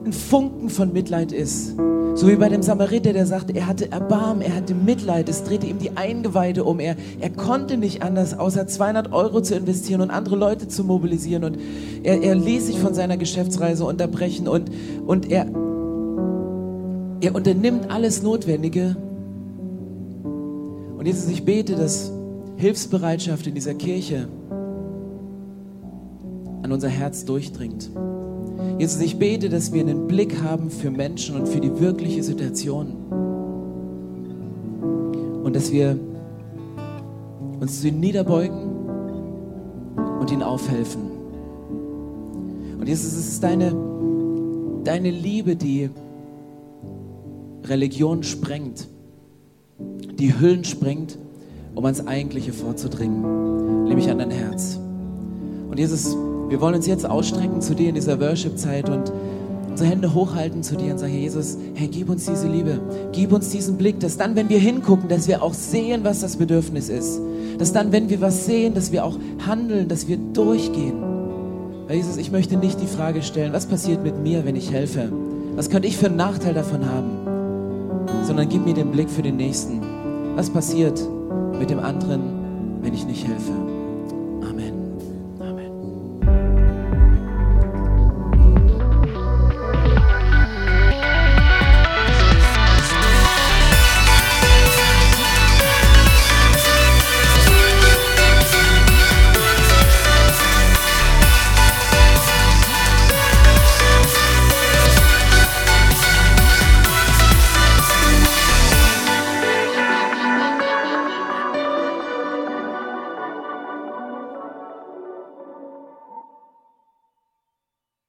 ein 0.05 0.13
Funken 0.13 0.69
von 0.69 0.93
Mitleid 0.93 1.31
ist. 1.31 1.75
So 2.13 2.27
wie 2.27 2.35
bei 2.35 2.49
dem 2.49 2.61
Samariter, 2.61 3.13
der 3.13 3.25
sagte, 3.25 3.55
er 3.55 3.67
hatte 3.67 3.89
Erbarmen, 3.91 4.41
er 4.41 4.55
hatte 4.55 4.75
Mitleid, 4.75 5.29
es 5.29 5.43
drehte 5.43 5.65
ihm 5.65 5.79
die 5.79 5.95
Eingeweide 5.95 6.65
um. 6.65 6.79
Er, 6.79 6.97
er 7.19 7.29
konnte 7.29 7.77
nicht 7.77 8.03
anders, 8.03 8.37
außer 8.37 8.67
200 8.67 9.13
Euro 9.13 9.41
zu 9.41 9.55
investieren 9.55 10.01
und 10.01 10.11
andere 10.11 10.35
Leute 10.35 10.67
zu 10.67 10.83
mobilisieren. 10.83 11.45
Und 11.45 11.57
er, 12.03 12.21
er 12.21 12.35
ließ 12.35 12.67
sich 12.67 12.79
von 12.79 12.93
seiner 12.93 13.15
Geschäftsreise 13.15 13.85
unterbrechen 13.85 14.49
und, 14.49 14.69
und 15.07 15.31
er, 15.31 15.47
er 17.21 17.35
unternimmt 17.35 17.89
alles 17.91 18.23
Notwendige. 18.23 18.97
Und 20.97 21.05
Jesus, 21.05 21.29
ich 21.29 21.45
bete, 21.45 21.75
dass 21.75 22.11
Hilfsbereitschaft 22.57 23.47
in 23.47 23.55
dieser 23.55 23.75
Kirche 23.75 24.27
an 26.63 26.71
unser 26.71 26.89
Herz 26.89 27.25
durchdringt. 27.25 27.89
Jesus, 28.77 29.01
ich 29.01 29.17
bete, 29.17 29.49
dass 29.49 29.71
wir 29.71 29.81
einen 29.81 30.07
Blick 30.07 30.41
haben 30.43 30.69
für 30.69 30.91
Menschen 30.91 31.35
und 31.35 31.47
für 31.47 31.59
die 31.59 31.79
wirkliche 31.79 32.23
Situation. 32.23 32.95
Und 35.43 35.55
dass 35.55 35.71
wir 35.71 35.97
uns 37.59 37.81
zu 37.81 37.87
ihnen 37.87 37.99
niederbeugen 37.99 38.57
und 40.19 40.31
ihnen 40.31 40.43
aufhelfen. 40.43 41.01
Und 42.79 42.87
Jesus, 42.87 43.13
es 43.13 43.27
ist 43.27 43.43
deine, 43.43 43.75
deine 44.83 45.11
Liebe, 45.11 45.55
die 45.55 45.89
Religion 47.65 48.23
sprengt, 48.23 48.87
die 50.19 50.39
Hüllen 50.39 50.63
sprengt, 50.63 51.17
um 51.75 51.85
ans 51.85 52.05
Eigentliche 52.05 52.53
vorzudringen, 52.53 53.85
nämlich 53.85 54.09
an 54.09 54.19
dein 54.19 54.31
Herz. 54.31 54.79
Und 55.69 55.79
Jesus, 55.79 56.15
wir 56.49 56.59
wollen 56.59 56.75
uns 56.75 56.87
jetzt 56.87 57.05
ausstrecken 57.05 57.61
zu 57.61 57.75
dir 57.75 57.89
in 57.89 57.95
dieser 57.95 58.19
Worship-Zeit 58.19 58.89
und 58.89 59.11
unsere 59.69 59.89
Hände 59.89 60.13
hochhalten 60.13 60.63
zu 60.63 60.75
dir 60.75 60.91
und 60.91 60.99
sagen, 60.99 61.13
Jesus, 61.13 61.57
hey, 61.75 61.87
gib 61.87 62.09
uns 62.09 62.25
diese 62.25 62.47
Liebe, 62.47 62.79
gib 63.13 63.31
uns 63.31 63.49
diesen 63.49 63.77
Blick, 63.77 63.99
dass 64.01 64.17
dann, 64.17 64.35
wenn 64.35 64.49
wir 64.49 64.59
hingucken, 64.59 65.07
dass 65.07 65.27
wir 65.27 65.41
auch 65.41 65.53
sehen, 65.53 66.03
was 66.03 66.19
das 66.19 66.35
Bedürfnis 66.35 66.89
ist. 66.89 67.21
Dass 67.57 67.71
dann, 67.71 67.91
wenn 67.91 68.09
wir 68.09 68.19
was 68.19 68.45
sehen, 68.45 68.73
dass 68.73 68.91
wir 68.91 69.05
auch 69.05 69.17
handeln, 69.47 69.87
dass 69.87 70.07
wir 70.07 70.17
durchgehen. 70.17 71.01
Weil 71.87 71.97
Jesus, 71.97 72.17
ich 72.17 72.31
möchte 72.31 72.57
nicht 72.57 72.81
die 72.81 72.87
Frage 72.87 73.21
stellen, 73.21 73.53
was 73.53 73.65
passiert 73.65 74.03
mit 74.03 74.21
mir, 74.21 74.45
wenn 74.45 74.55
ich 74.57 74.71
helfe? 74.71 75.11
Was 75.55 75.69
könnte 75.69 75.87
ich 75.87 75.97
für 75.97 76.07
einen 76.07 76.17
Nachteil 76.17 76.53
davon 76.53 76.85
haben? 76.85 77.30
Sondern 78.23 78.49
gib 78.49 78.65
mir 78.65 78.73
den 78.73 78.91
Blick 78.91 79.09
für 79.09 79.21
den 79.21 79.37
Nächsten. 79.37 79.81
Was 80.35 80.49
passiert 80.49 80.99
mit 81.59 81.69
dem 81.69 81.79
anderen, 81.79 82.21
wenn 82.81 82.93
ich 82.93 83.05
nicht 83.05 83.27
helfe? 83.27 83.70